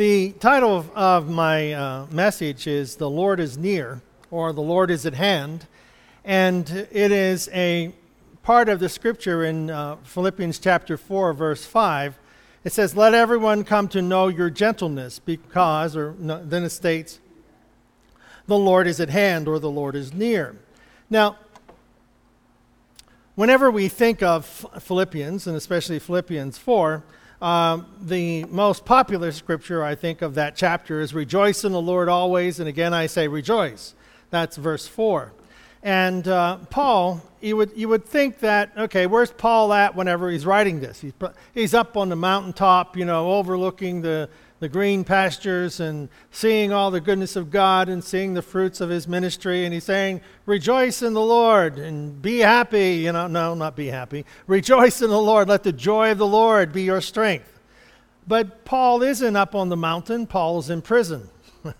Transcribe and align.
The 0.00 0.32
title 0.40 0.86
of, 0.94 1.28
my 1.28 1.74
uh, 1.74 2.06
message 2.10 2.66
is 2.66 2.96
The 2.96 3.10
Lord 3.10 3.38
is 3.38 3.58
Near, 3.58 4.00
or 4.30 4.50
The 4.54 4.62
Lord 4.62 4.90
is 4.90 5.04
at 5.04 5.12
Hand. 5.12 5.66
And 6.24 6.70
it 6.70 7.12
is 7.12 7.50
a 7.52 7.92
part 8.42 8.70
of 8.70 8.80
the 8.80 8.88
scripture 8.88 9.44
in 9.44 9.68
uh, 9.68 9.96
Philippians 9.96 10.58
chapter 10.58 10.96
4, 10.96 11.34
verse 11.34 11.66
5. 11.66 12.18
It 12.64 12.72
says, 12.72 12.96
Let 12.96 13.12
everyone 13.12 13.62
come 13.62 13.88
to 13.88 14.00
know 14.00 14.28
your 14.28 14.48
gentleness, 14.48 15.18
because, 15.18 15.94
or 15.94 16.14
no, 16.18 16.42
then 16.42 16.64
it 16.64 16.70
states, 16.70 17.20
The 18.46 18.56
Lord 18.56 18.86
is 18.86 19.00
at 19.00 19.10
hand, 19.10 19.46
or 19.48 19.58
the 19.58 19.68
Lord 19.68 19.94
is 19.94 20.14
near. 20.14 20.56
Now, 21.10 21.36
whenever 23.34 23.70
we 23.70 23.88
think 23.88 24.22
of 24.22 24.46
Philippians, 24.80 25.46
and 25.46 25.58
especially 25.58 25.98
Philippians 25.98 26.56
4, 26.56 27.04
um, 27.40 27.86
the 28.02 28.44
most 28.44 28.84
popular 28.84 29.32
scripture, 29.32 29.82
I 29.82 29.94
think, 29.94 30.20
of 30.20 30.34
that 30.34 30.56
chapter 30.56 31.00
is 31.00 31.14
Rejoice 31.14 31.64
in 31.64 31.72
the 31.72 31.80
Lord 31.80 32.08
always. 32.08 32.60
And 32.60 32.68
again, 32.68 32.92
I 32.92 33.06
say 33.06 33.28
rejoice. 33.28 33.94
That's 34.30 34.56
verse 34.56 34.86
4. 34.86 35.32
And 35.82 36.28
uh, 36.28 36.58
Paul, 36.68 37.22
you 37.40 37.56
would, 37.56 37.72
you 37.74 37.88
would 37.88 38.04
think 38.04 38.40
that, 38.40 38.72
okay, 38.76 39.06
where's 39.06 39.30
Paul 39.30 39.72
at 39.72 39.96
whenever 39.96 40.30
he's 40.30 40.44
writing 40.44 40.80
this? 40.80 41.00
He's, 41.00 41.14
he's 41.54 41.72
up 41.72 41.96
on 41.96 42.10
the 42.10 42.16
mountaintop, 42.16 42.96
you 42.96 43.06
know, 43.06 43.32
overlooking 43.32 44.02
the, 44.02 44.28
the 44.60 44.68
green 44.68 45.04
pastures 45.04 45.80
and 45.80 46.10
seeing 46.30 46.70
all 46.70 46.90
the 46.90 47.00
goodness 47.00 47.34
of 47.34 47.50
God 47.50 47.88
and 47.88 48.04
seeing 48.04 48.34
the 48.34 48.42
fruits 48.42 48.82
of 48.82 48.90
his 48.90 49.08
ministry. 49.08 49.64
And 49.64 49.72
he's 49.72 49.84
saying, 49.84 50.20
Rejoice 50.44 51.02
in 51.02 51.14
the 51.14 51.22
Lord 51.22 51.78
and 51.78 52.20
be 52.20 52.38
happy. 52.38 52.96
You 52.96 53.12
know, 53.12 53.26
no, 53.26 53.54
not 53.54 53.74
be 53.74 53.88
happy. 53.88 54.26
Rejoice 54.46 55.00
in 55.00 55.08
the 55.08 55.20
Lord. 55.20 55.48
Let 55.48 55.62
the 55.62 55.72
joy 55.72 56.12
of 56.12 56.18
the 56.18 56.26
Lord 56.26 56.72
be 56.72 56.82
your 56.82 57.00
strength. 57.00 57.58
But 58.28 58.66
Paul 58.66 59.02
isn't 59.02 59.34
up 59.34 59.54
on 59.54 59.70
the 59.70 59.76
mountain, 59.78 60.26
Paul 60.26 60.58
is 60.58 60.68
in 60.68 60.82
prison. 60.82 61.30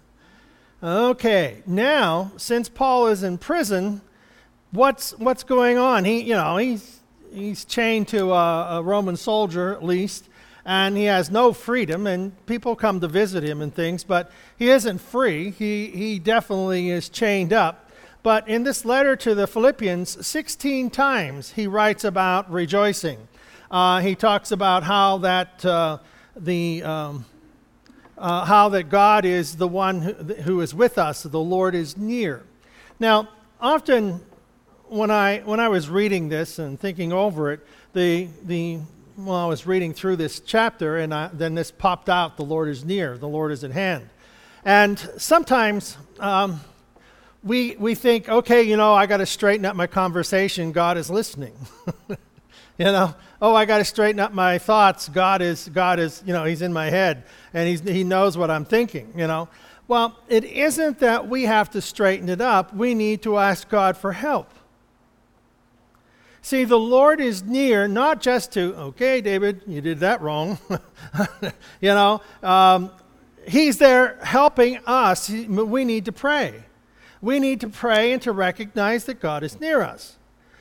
okay, 0.82 1.62
now, 1.66 2.32
since 2.38 2.68
Paul 2.68 3.08
is 3.08 3.22
in 3.22 3.36
prison, 3.36 4.00
what's, 4.72 5.16
what's 5.18 5.44
going 5.44 5.76
on? 5.76 6.06
He, 6.06 6.22
you 6.22 6.34
know, 6.34 6.56
he's, 6.56 7.00
he's 7.32 7.66
chained 7.66 8.08
to 8.08 8.32
a, 8.32 8.78
a 8.78 8.82
Roman 8.82 9.16
soldier 9.16 9.72
at 9.74 9.84
least 9.84 10.30
and 10.64 10.96
he 10.96 11.04
has 11.04 11.30
no 11.30 11.52
freedom, 11.52 12.06
and 12.06 12.44
people 12.46 12.76
come 12.76 13.00
to 13.00 13.08
visit 13.08 13.42
him 13.42 13.60
and 13.60 13.74
things, 13.74 14.04
but 14.04 14.30
he 14.58 14.70
isn't 14.70 14.98
free. 14.98 15.50
He, 15.50 15.88
he 15.88 16.18
definitely 16.18 16.90
is 16.90 17.08
chained 17.08 17.52
up. 17.52 17.90
But 18.22 18.48
in 18.48 18.64
this 18.64 18.84
letter 18.84 19.16
to 19.16 19.34
the 19.34 19.46
Philippians, 19.46 20.26
16 20.26 20.90
times 20.90 21.52
he 21.52 21.66
writes 21.66 22.04
about 22.04 22.50
rejoicing. 22.50 23.28
Uh, 23.70 24.00
he 24.00 24.14
talks 24.14 24.50
about 24.50 24.82
how 24.82 25.18
that 25.18 25.64
uh, 25.64 25.98
the 26.36 26.82
um, 26.82 27.24
uh, 28.18 28.44
how 28.44 28.68
that 28.68 28.90
God 28.90 29.24
is 29.24 29.56
the 29.56 29.68
one 29.68 30.02
who, 30.02 30.12
who 30.12 30.60
is 30.60 30.74
with 30.74 30.98
us, 30.98 31.22
the 31.22 31.40
Lord 31.40 31.74
is 31.74 31.96
near. 31.96 32.42
Now, 32.98 33.28
often 33.60 34.20
when 34.88 35.10
I 35.10 35.38
when 35.38 35.60
I 35.60 35.68
was 35.68 35.88
reading 35.88 36.28
this 36.28 36.58
and 36.58 36.78
thinking 36.78 37.12
over 37.12 37.52
it, 37.52 37.60
the 37.94 38.28
the 38.44 38.80
well, 39.26 39.36
I 39.36 39.46
was 39.46 39.66
reading 39.66 39.92
through 39.92 40.16
this 40.16 40.40
chapter, 40.40 40.96
and 40.96 41.12
I, 41.12 41.28
then 41.32 41.54
this 41.54 41.70
popped 41.70 42.08
out 42.08 42.36
the 42.36 42.44
Lord 42.44 42.68
is 42.68 42.84
near, 42.84 43.18
the 43.18 43.28
Lord 43.28 43.52
is 43.52 43.64
at 43.64 43.70
hand. 43.70 44.08
And 44.64 44.98
sometimes 45.18 45.96
um, 46.18 46.60
we, 47.42 47.76
we 47.76 47.94
think, 47.94 48.28
okay, 48.28 48.62
you 48.62 48.76
know, 48.76 48.94
I 48.94 49.06
got 49.06 49.18
to 49.18 49.26
straighten 49.26 49.66
up 49.66 49.76
my 49.76 49.86
conversation, 49.86 50.72
God 50.72 50.96
is 50.96 51.10
listening. 51.10 51.54
you 52.08 52.16
know, 52.84 53.14
oh, 53.42 53.54
I 53.54 53.64
got 53.64 53.78
to 53.78 53.84
straighten 53.84 54.20
up 54.20 54.32
my 54.32 54.58
thoughts, 54.58 55.08
God 55.08 55.42
is, 55.42 55.68
God 55.68 55.98
is, 55.98 56.22
you 56.24 56.32
know, 56.32 56.44
He's 56.44 56.62
in 56.62 56.72
my 56.72 56.88
head, 56.88 57.24
and 57.52 57.68
he's, 57.68 57.80
He 57.80 58.04
knows 58.04 58.38
what 58.38 58.50
I'm 58.50 58.64
thinking, 58.64 59.12
you 59.16 59.26
know. 59.26 59.48
Well, 59.86 60.16
it 60.28 60.44
isn't 60.44 61.00
that 61.00 61.28
we 61.28 61.44
have 61.44 61.70
to 61.70 61.82
straighten 61.82 62.28
it 62.28 62.40
up, 62.40 62.74
we 62.74 62.94
need 62.94 63.22
to 63.22 63.38
ask 63.38 63.68
God 63.68 63.96
for 63.96 64.12
help. 64.12 64.50
See, 66.42 66.64
the 66.64 66.78
Lord 66.78 67.20
is 67.20 67.42
near 67.42 67.86
not 67.86 68.20
just 68.20 68.52
to, 68.52 68.74
okay, 68.74 69.20
David, 69.20 69.62
you 69.66 69.80
did 69.80 70.00
that 70.00 70.22
wrong. 70.22 70.58
you 71.42 71.50
know, 71.82 72.22
um, 72.42 72.90
He's 73.46 73.78
there 73.78 74.18
helping 74.22 74.78
us. 74.86 75.28
We 75.28 75.84
need 75.84 76.04
to 76.04 76.12
pray. 76.12 76.64
We 77.22 77.38
need 77.38 77.60
to 77.60 77.68
pray 77.68 78.12
and 78.12 78.22
to 78.22 78.32
recognize 78.32 79.04
that 79.04 79.20
God 79.20 79.42
is 79.42 79.60
near 79.60 79.82
us. 79.82 80.16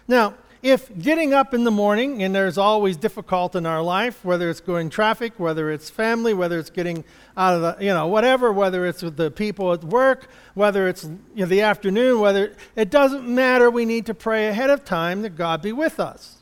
Now, 0.08 0.36
if 0.62 0.98
getting 1.00 1.34
up 1.34 1.54
in 1.54 1.64
the 1.64 1.72
morning, 1.72 2.22
and 2.22 2.36
there's 2.36 2.58
always 2.58 2.98
difficult 2.98 3.56
in 3.56 3.66
our 3.66 3.82
life, 3.82 4.26
whether 4.26 4.50
it's 4.50 4.60
going 4.60 4.90
traffic, 4.90 5.34
whether 5.38 5.72
it's 5.72 5.90
family, 5.90 6.34
whether 6.34 6.60
it's 6.60 6.70
getting 6.70 7.06
out 7.38 7.56
of 7.56 7.62
the, 7.62 7.86
you 7.86 7.94
know, 7.94 8.08
whatever, 8.08 8.52
whether 8.52 8.86
it's 8.86 9.02
with 9.02 9.16
the 9.16 9.32
people 9.32 9.72
at 9.72 9.84
work, 9.84 10.28
whether 10.56 10.88
it's 10.88 11.06
you 11.06 11.20
know, 11.36 11.46
the 11.46 11.62
afternoon, 11.62 12.20
whether 12.20 12.54
it 12.76 12.90
doesn't 12.90 13.28
matter, 13.28 13.70
we 13.70 13.86
need 13.86 14.06
to 14.08 14.14
pray 14.14 14.48
ahead 14.48 14.70
of 14.70 14.84
time 14.84 15.22
that 15.22 15.38
God 15.38 15.62
be 15.62 15.72
with 15.72 16.00
us. 16.00 16.40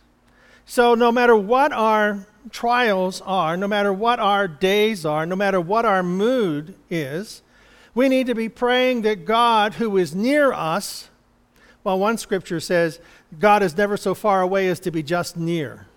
So 0.65 0.95
no 0.95 1.11
matter 1.11 1.35
what 1.35 1.71
our 1.71 2.25
trials 2.49 3.21
are, 3.21 3.55
no 3.55 3.67
matter 3.67 3.93
what 3.93 4.19
our 4.19 4.47
days 4.47 5.05
are, 5.05 5.25
no 5.25 5.35
matter 5.35 5.61
what 5.61 5.85
our 5.85 6.01
mood 6.01 6.75
is, 6.89 7.41
we 7.93 8.09
need 8.09 8.27
to 8.27 8.35
be 8.35 8.49
praying 8.49 9.03
that 9.03 9.25
God, 9.25 9.75
who 9.75 9.97
is 9.97 10.15
near 10.15 10.51
us, 10.51 11.09
well, 11.87 11.99
one 11.99 12.17
scripture 12.17 12.59
says, 12.59 12.99
God 13.39 13.63
is 13.63 13.77
never 13.77 13.95
so 13.95 14.13
far 14.13 14.41
away 14.41 14.67
as 14.67 14.81
to 14.81 14.91
be 14.91 15.01
just 15.01 15.37
near. 15.37 15.87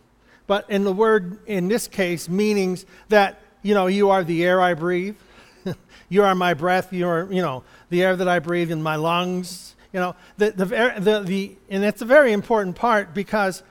But 0.46 0.70
in 0.70 0.84
the 0.84 0.92
word, 0.92 1.40
in 1.48 1.66
this 1.66 1.88
case, 1.88 2.28
meanings 2.28 2.86
that, 3.08 3.40
you 3.62 3.74
know, 3.74 3.88
you 3.88 4.08
are 4.10 4.22
the 4.22 4.44
air 4.44 4.62
I 4.62 4.74
breathe. 4.74 5.16
you 6.08 6.22
are 6.22 6.32
my 6.36 6.54
breath. 6.54 6.92
You 6.92 7.08
are, 7.08 7.26
you 7.28 7.42
know, 7.42 7.64
the 7.88 8.04
air 8.04 8.14
that 8.14 8.28
I 8.28 8.38
breathe 8.38 8.70
in 8.70 8.80
my 8.84 8.94
lungs. 8.94 9.74
You 9.92 9.98
know, 9.98 10.16
the, 10.36 10.52
the, 10.52 10.64
the, 10.64 11.22
the, 11.26 11.56
and 11.68 11.82
it's 11.82 12.02
a 12.02 12.04
very 12.04 12.32
important 12.32 12.76
part 12.76 13.12
because 13.12 13.64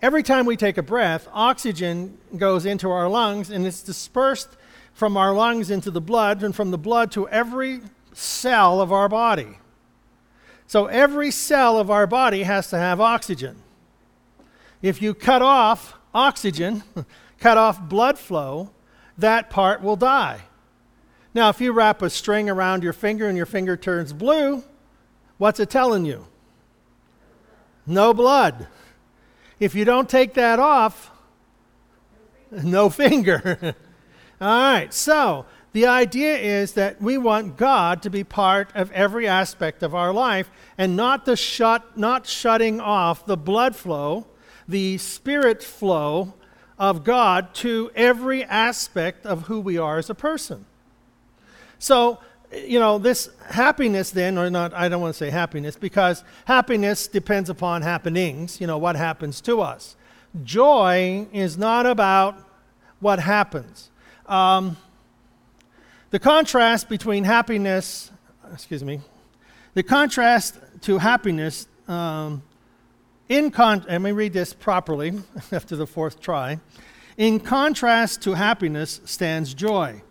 every 0.00 0.22
time 0.22 0.46
we 0.46 0.56
take 0.56 0.78
a 0.78 0.82
breath, 0.82 1.28
oxygen 1.34 2.16
goes 2.34 2.64
into 2.64 2.90
our 2.90 3.10
lungs 3.10 3.50
and 3.50 3.66
it's 3.66 3.82
dispersed 3.82 4.56
from 4.94 5.18
our 5.18 5.34
lungs 5.34 5.70
into 5.70 5.90
the 5.90 6.00
blood 6.00 6.42
and 6.42 6.56
from 6.56 6.70
the 6.70 6.78
blood 6.78 7.12
to 7.12 7.28
every 7.28 7.82
cell 8.14 8.80
of 8.80 8.90
our 8.90 9.10
body. 9.10 9.58
So 10.68 10.84
every 10.84 11.30
cell 11.30 11.78
of 11.78 11.90
our 11.90 12.06
body 12.06 12.42
has 12.42 12.68
to 12.70 12.76
have 12.76 13.00
oxygen. 13.00 13.56
If 14.82 15.00
you 15.00 15.14
cut 15.14 15.40
off 15.40 15.94
oxygen, 16.14 16.82
cut 17.40 17.56
off 17.56 17.80
blood 17.80 18.18
flow, 18.18 18.70
that 19.16 19.48
part 19.48 19.82
will 19.82 19.96
die. 19.96 20.42
Now, 21.32 21.48
if 21.48 21.60
you 21.60 21.72
wrap 21.72 22.02
a 22.02 22.10
string 22.10 22.50
around 22.50 22.82
your 22.82 22.92
finger 22.92 23.28
and 23.28 23.36
your 23.36 23.46
finger 23.46 23.78
turns 23.78 24.12
blue, 24.12 24.62
what's 25.38 25.58
it 25.58 25.70
telling 25.70 26.04
you? 26.04 26.26
No 27.86 28.12
blood. 28.12 28.66
If 29.58 29.74
you 29.74 29.86
don't 29.86 30.08
take 30.08 30.34
that 30.34 30.58
off, 30.58 31.10
no 32.50 32.90
finger. 32.90 33.74
All 34.40 34.72
right, 34.72 34.92
so 34.92 35.46
the 35.72 35.86
idea 35.86 36.36
is 36.36 36.72
that 36.72 37.00
we 37.00 37.18
want 37.18 37.56
God 37.56 38.02
to 38.02 38.10
be 38.10 38.24
part 38.24 38.70
of 38.74 38.90
every 38.92 39.28
aspect 39.28 39.82
of 39.82 39.94
our 39.94 40.12
life 40.12 40.50
and 40.78 40.96
not 40.96 41.24
to 41.26 41.36
shut 41.36 41.96
not 41.98 42.26
shutting 42.26 42.80
off 42.80 43.26
the 43.26 43.36
blood 43.36 43.76
flow, 43.76 44.26
the 44.66 44.98
spirit 44.98 45.62
flow 45.62 46.34
of 46.78 47.04
God 47.04 47.54
to 47.54 47.90
every 47.94 48.44
aspect 48.44 49.26
of 49.26 49.42
who 49.42 49.60
we 49.60 49.76
are 49.78 49.98
as 49.98 50.08
a 50.08 50.14
person. 50.14 50.64
So, 51.78 52.18
you 52.52 52.78
know, 52.78 52.98
this 52.98 53.28
happiness 53.46 54.10
then, 54.10 54.38
or 54.38 54.48
not, 54.48 54.72
I 54.72 54.88
don't 54.88 55.00
want 55.00 55.14
to 55.14 55.18
say 55.18 55.30
happiness, 55.30 55.76
because 55.76 56.24
happiness 56.46 57.06
depends 57.06 57.50
upon 57.50 57.82
happenings, 57.82 58.60
you 58.60 58.66
know, 58.66 58.78
what 58.78 58.96
happens 58.96 59.40
to 59.42 59.60
us. 59.60 59.96
Joy 60.44 61.26
is 61.32 61.58
not 61.58 61.84
about 61.84 62.36
what 63.00 63.18
happens. 63.20 63.90
Um, 64.26 64.76
the 66.10 66.18
contrast 66.18 66.88
between 66.88 67.24
happiness, 67.24 68.10
excuse 68.52 68.82
me, 68.82 69.00
the 69.74 69.82
contrast 69.82 70.58
to 70.82 70.98
happiness, 70.98 71.68
um, 71.86 72.42
in 73.28 73.50
con- 73.50 73.84
let 73.88 74.00
me 74.00 74.12
read 74.12 74.32
this 74.32 74.54
properly 74.54 75.12
after 75.52 75.76
the 75.76 75.86
fourth 75.86 76.20
try. 76.20 76.58
In 77.16 77.40
contrast 77.40 78.22
to 78.22 78.34
happiness 78.34 79.00
stands 79.04 79.52
joy. 79.54 80.02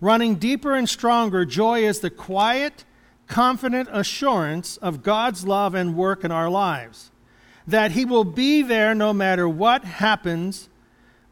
Running 0.00 0.36
deeper 0.36 0.74
and 0.74 0.88
stronger, 0.88 1.44
joy 1.44 1.80
is 1.80 2.00
the 2.00 2.10
quiet, 2.10 2.84
confident 3.26 3.88
assurance 3.92 4.76
of 4.78 5.02
God's 5.02 5.46
love 5.46 5.74
and 5.74 5.96
work 5.96 6.24
in 6.24 6.30
our 6.30 6.48
lives. 6.48 7.10
That 7.66 7.92
He 7.92 8.04
will 8.04 8.24
be 8.24 8.62
there 8.62 8.94
no 8.94 9.12
matter 9.12 9.48
what 9.48 9.84
happens 9.84 10.69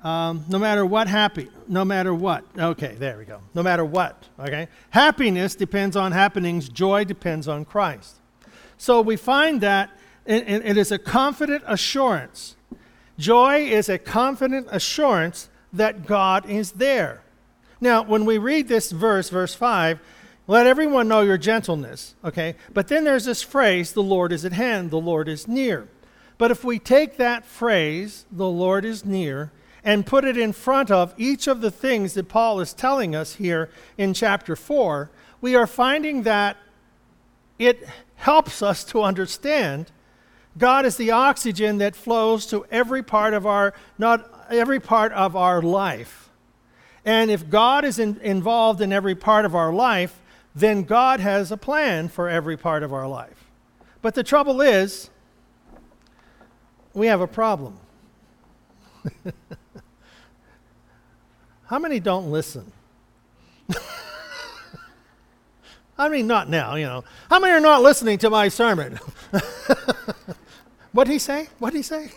um, 0.02 0.44
no 0.48 0.58
matter 0.58 0.86
what 0.86 1.08
happy, 1.08 1.48
no 1.66 1.84
matter 1.84 2.14
what. 2.14 2.44
Okay, 2.56 2.94
there 2.98 3.18
we 3.18 3.24
go. 3.24 3.40
No 3.54 3.62
matter 3.62 3.84
what. 3.84 4.28
Okay, 4.38 4.68
happiness 4.90 5.54
depends 5.54 5.96
on 5.96 6.12
happenings. 6.12 6.68
Joy 6.68 7.04
depends 7.04 7.48
on 7.48 7.64
Christ. 7.64 8.16
So 8.76 9.00
we 9.00 9.16
find 9.16 9.60
that 9.60 9.90
it, 10.24 10.46
it 10.48 10.76
is 10.76 10.92
a 10.92 10.98
confident 10.98 11.64
assurance. 11.66 12.56
Joy 13.18 13.62
is 13.62 13.88
a 13.88 13.98
confident 13.98 14.68
assurance 14.70 15.48
that 15.72 16.06
God 16.06 16.48
is 16.48 16.72
there. 16.72 17.22
Now, 17.80 18.02
when 18.02 18.24
we 18.24 18.38
read 18.38 18.68
this 18.68 18.90
verse, 18.92 19.30
verse 19.30 19.54
5, 19.54 19.98
let 20.46 20.66
everyone 20.66 21.08
know 21.08 21.20
your 21.20 21.38
gentleness, 21.38 22.14
okay? 22.24 22.56
But 22.72 22.88
then 22.88 23.04
there's 23.04 23.24
this 23.24 23.42
phrase, 23.42 23.92
the 23.92 24.02
Lord 24.02 24.32
is 24.32 24.44
at 24.44 24.52
hand, 24.52 24.90
the 24.90 25.00
Lord 25.00 25.28
is 25.28 25.46
near. 25.46 25.88
But 26.38 26.50
if 26.50 26.64
we 26.64 26.78
take 26.78 27.16
that 27.16 27.44
phrase, 27.44 28.24
the 28.30 28.48
Lord 28.48 28.84
is 28.84 29.04
near, 29.04 29.50
and 29.84 30.04
put 30.04 30.24
it 30.24 30.36
in 30.36 30.52
front 30.52 30.90
of 30.90 31.14
each 31.16 31.46
of 31.46 31.60
the 31.60 31.70
things 31.70 32.14
that 32.14 32.28
Paul 32.28 32.60
is 32.60 32.72
telling 32.72 33.14
us 33.14 33.36
here 33.36 33.70
in 33.96 34.14
chapter 34.14 34.56
4, 34.56 35.10
we 35.40 35.54
are 35.54 35.66
finding 35.66 36.22
that 36.22 36.56
it 37.58 37.86
helps 38.16 38.62
us 38.62 38.84
to 38.84 39.02
understand 39.02 39.90
God 40.56 40.84
is 40.84 40.96
the 40.96 41.12
oxygen 41.12 41.78
that 41.78 41.94
flows 41.94 42.46
to 42.46 42.66
every 42.70 43.02
part 43.02 43.32
of 43.32 43.46
our 43.46 43.74
not 43.96 44.28
every 44.50 44.80
part 44.80 45.12
of 45.12 45.36
our 45.36 45.62
life. 45.62 46.30
And 47.04 47.30
if 47.30 47.48
God 47.48 47.84
is 47.84 47.98
in, 47.98 48.18
involved 48.20 48.80
in 48.80 48.92
every 48.92 49.14
part 49.14 49.44
of 49.44 49.54
our 49.54 49.72
life, 49.72 50.20
then 50.54 50.82
God 50.82 51.20
has 51.20 51.52
a 51.52 51.56
plan 51.56 52.08
for 52.08 52.28
every 52.28 52.56
part 52.56 52.82
of 52.82 52.92
our 52.92 53.06
life. 53.06 53.50
But 54.02 54.14
the 54.14 54.24
trouble 54.24 54.60
is, 54.60 55.10
we 56.94 57.06
have 57.06 57.20
a 57.20 57.26
problem. 57.26 57.78
How 61.68 61.78
many 61.78 62.00
don't 62.00 62.30
listen? 62.30 62.72
I 65.98 66.08
mean, 66.08 66.26
not 66.26 66.48
now, 66.48 66.76
you 66.76 66.86
know. 66.86 67.04
How 67.28 67.38
many 67.40 67.52
are 67.52 67.60
not 67.60 67.82
listening 67.82 68.16
to 68.18 68.30
my 68.30 68.48
sermon? 68.48 68.98
what 70.92 71.04
did 71.04 71.12
he 71.12 71.18
say? 71.18 71.48
What 71.58 71.72
did 71.72 71.78
he 71.78 71.82
say? 71.82 72.10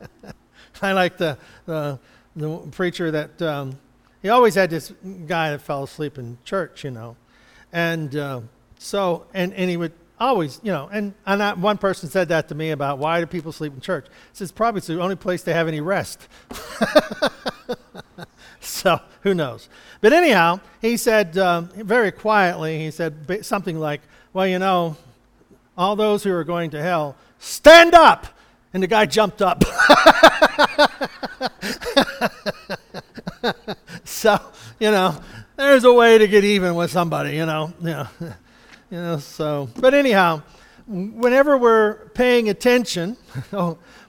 I 0.82 0.92
like 0.92 1.16
the, 1.16 1.36
the, 1.64 1.98
the 2.36 2.58
preacher 2.70 3.10
that 3.10 3.42
um, 3.42 3.76
he 4.22 4.28
always 4.28 4.54
had 4.54 4.70
this 4.70 4.92
guy 5.26 5.50
that 5.50 5.62
fell 5.62 5.82
asleep 5.82 6.16
in 6.16 6.38
church, 6.44 6.84
you 6.84 6.92
know. 6.92 7.16
And 7.72 8.14
uh, 8.14 8.42
so, 8.78 9.26
and, 9.34 9.52
and 9.54 9.68
he 9.68 9.76
would 9.76 9.94
always, 10.20 10.60
you 10.62 10.70
know, 10.70 10.88
and, 10.92 11.12
and 11.26 11.60
one 11.60 11.78
person 11.78 12.08
said 12.08 12.28
that 12.28 12.46
to 12.50 12.54
me 12.54 12.70
about 12.70 12.98
why 12.98 13.18
do 13.18 13.26
people 13.26 13.50
sleep 13.50 13.74
in 13.74 13.80
church? 13.80 14.06
He 14.06 14.36
says, 14.36 14.52
probably 14.52 14.78
it's 14.78 14.86
the 14.86 15.00
only 15.00 15.16
place 15.16 15.42
they 15.42 15.54
have 15.54 15.66
any 15.66 15.80
rest. 15.80 16.28
so 18.60 19.00
who 19.22 19.34
knows? 19.34 19.68
But 20.00 20.12
anyhow, 20.12 20.60
he 20.80 20.96
said 20.96 21.36
um, 21.38 21.68
very 21.68 22.12
quietly, 22.12 22.78
he 22.78 22.90
said 22.90 23.44
something 23.44 23.78
like, 23.78 24.00
well, 24.32 24.46
you 24.46 24.58
know, 24.58 24.96
all 25.76 25.96
those 25.96 26.22
who 26.22 26.32
are 26.32 26.44
going 26.44 26.70
to 26.70 26.82
hell, 26.82 27.16
stand 27.38 27.94
up. 27.94 28.26
And 28.72 28.82
the 28.82 28.86
guy 28.86 29.06
jumped 29.06 29.40
up. 29.40 29.64
so, 34.04 34.38
you 34.78 34.90
know, 34.90 35.18
there's 35.56 35.84
a 35.84 35.92
way 35.92 36.18
to 36.18 36.28
get 36.28 36.44
even 36.44 36.74
with 36.74 36.90
somebody, 36.90 37.36
you 37.36 37.46
know. 37.46 37.72
Yeah. 37.82 38.08
You 38.88 38.98
know, 38.98 39.18
so, 39.18 39.68
but 39.80 39.94
anyhow, 39.94 40.42
whenever 40.86 41.58
we're 41.58 42.08
paying 42.10 42.48
attention, 42.48 43.16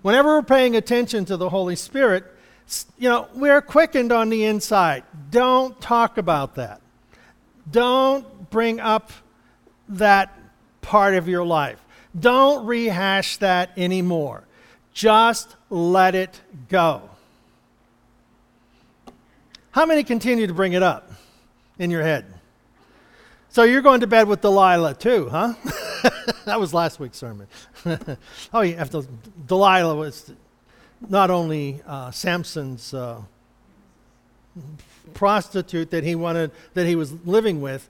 whenever 0.02 0.36
we're 0.36 0.44
paying 0.44 0.76
attention 0.76 1.26
to 1.26 1.38
the 1.38 1.50
Holy 1.50 1.76
Spirit, 1.76 2.26
you 2.98 3.10
know, 3.10 3.28
we're 3.34 3.62
quickened 3.62 4.12
on 4.12 4.30
the 4.30 4.46
inside. 4.46 5.04
Don't 5.30 5.80
talk 5.80 6.18
about 6.18 6.56
that. 6.56 6.82
Don't 7.70 8.50
bring 8.50 8.80
up 8.80 9.12
that 9.90 10.38
part 10.82 11.16
of 11.16 11.28
your 11.28 11.46
life. 11.46 11.84
Don't 12.18 12.66
rehash 12.66 13.38
that 13.38 13.72
anymore. 13.78 14.44
Just 14.94 15.56
let 15.70 16.16
it 16.16 16.42
go. 16.70 17.10
How 19.72 19.86
many 19.86 20.04
continue 20.04 20.48
to 20.48 20.54
bring 20.54 20.74
it 20.74 20.82
up 20.82 21.12
in 21.78 21.92
your 21.92 22.02
head? 22.02 22.26
So 23.50 23.64
you're 23.64 23.82
going 23.82 24.02
to 24.02 24.08
bed 24.08 24.28
with 24.28 24.42
Delilah 24.42 24.96
too, 24.96 25.30
huh? 25.30 25.54
that 26.46 26.60
was 26.60 26.74
last 26.74 27.00
week's 27.00 27.18
sermon. 27.18 27.48
oh, 28.54 28.62
yeah, 28.62 28.86
Delilah 29.46 29.96
was 29.96 30.32
not 31.10 31.30
only 31.30 31.82
uh, 31.86 32.12
Samson's 32.12 32.94
uh, 32.94 33.22
prostitute 35.14 35.92
that 35.92 36.04
he 36.04 36.16
wanted, 36.16 36.52
that 36.74 36.86
he 36.86 36.96
was 36.96 37.14
living 37.26 37.62
with. 37.62 37.90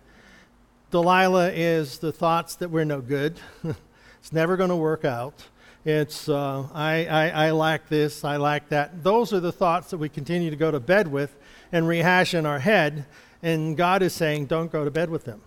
Delilah 0.92 1.52
is 1.52 2.00
the 2.00 2.12
thoughts 2.12 2.56
that 2.56 2.70
we're 2.70 2.86
no 2.86 3.02
good. 3.02 3.40
it's 3.64 4.32
never 4.32 4.58
going 4.58 4.70
to 4.70 4.76
work 4.76 5.06
out. 5.06 5.44
It's, 5.86 6.28
uh, 6.28 6.68
I, 6.74 7.06
I, 7.06 7.30
I 7.48 7.52
lack 7.52 7.88
this, 7.88 8.24
I 8.24 8.38
lack 8.38 8.70
that. 8.70 9.04
Those 9.04 9.32
are 9.32 9.40
the 9.40 9.52
thoughts 9.52 9.90
that 9.92 9.98
we 9.98 10.10
continue 10.10 10.50
to 10.50 10.56
go 10.56 10.70
to 10.70 10.80
bed 10.80 11.08
with 11.08 11.36
and 11.72 11.88
rehash 11.88 12.34
in 12.34 12.46
our 12.46 12.60
head. 12.60 13.06
And 13.42 13.78
God 13.78 14.02
is 14.02 14.14
saying, 14.14 14.48
don't 14.48 14.72
go 14.72 14.84
to 14.84 14.92
bed 14.92 15.10
with 15.10 15.24
them 15.24 15.42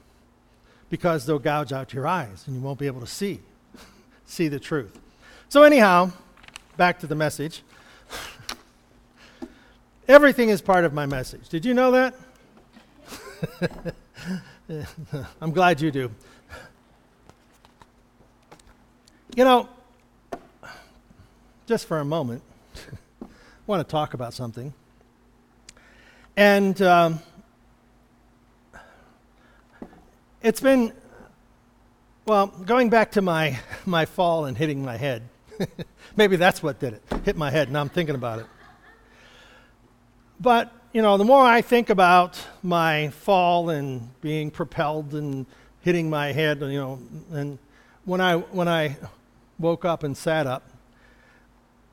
because 0.88 1.26
they'll 1.26 1.38
gouge 1.38 1.72
out 1.72 1.92
your 1.92 2.06
eyes 2.06 2.44
and 2.46 2.56
you 2.56 2.62
won't 2.62 2.78
be 2.78 2.86
able 2.86 3.00
to 3.00 3.06
see, 3.06 3.40
see 4.24 4.48
the 4.48 4.60
truth. 4.60 4.98
So, 5.48 5.62
anyhow, 5.62 6.12
back 6.76 6.98
to 7.00 7.06
the 7.06 7.14
message. 7.14 7.62
Everything 10.08 10.48
is 10.48 10.60
part 10.60 10.84
of 10.84 10.92
my 10.92 11.06
message. 11.06 11.48
Did 11.48 11.64
you 11.64 11.74
know 11.74 11.90
that? 11.92 12.14
I'm 15.40 15.52
glad 15.52 15.80
you 15.80 15.90
do. 15.90 16.10
You 19.36 19.44
know, 19.44 19.68
just 21.66 21.86
for 21.86 21.98
a 21.98 22.04
moment, 22.04 22.42
I 23.22 23.26
want 23.66 23.86
to 23.86 23.90
talk 23.90 24.14
about 24.14 24.34
something. 24.34 24.74
And 26.36 26.80
um, 26.82 27.20
it's 30.42 30.60
been, 30.60 30.92
well, 32.26 32.48
going 32.48 32.90
back 32.90 33.12
to 33.12 33.22
my, 33.22 33.60
my 33.86 34.04
fall 34.04 34.46
and 34.46 34.56
hitting 34.56 34.84
my 34.84 34.96
head. 34.96 35.22
Maybe 36.16 36.36
that's 36.36 36.62
what 36.62 36.78
did 36.78 36.94
it. 36.94 37.02
Hit 37.24 37.36
my 37.36 37.50
head. 37.50 37.70
Now 37.70 37.80
I'm 37.80 37.88
thinking 37.88 38.14
about 38.14 38.40
it. 38.40 38.46
But, 40.40 40.72
you 40.92 41.02
know, 41.02 41.16
the 41.16 41.24
more 41.24 41.44
I 41.44 41.60
think 41.60 41.90
about 41.90 42.42
my 42.62 43.10
fall 43.10 43.70
and 43.70 44.08
being 44.20 44.50
propelled 44.50 45.14
and 45.14 45.46
hitting 45.80 46.08
my 46.08 46.32
head, 46.32 46.60
you 46.60 46.80
know, 46.80 46.98
and 47.32 47.58
when 48.04 48.20
I, 48.20 48.36
when 48.36 48.68
I 48.68 48.96
woke 49.58 49.84
up 49.84 50.02
and 50.02 50.16
sat 50.16 50.46
up, 50.46 50.62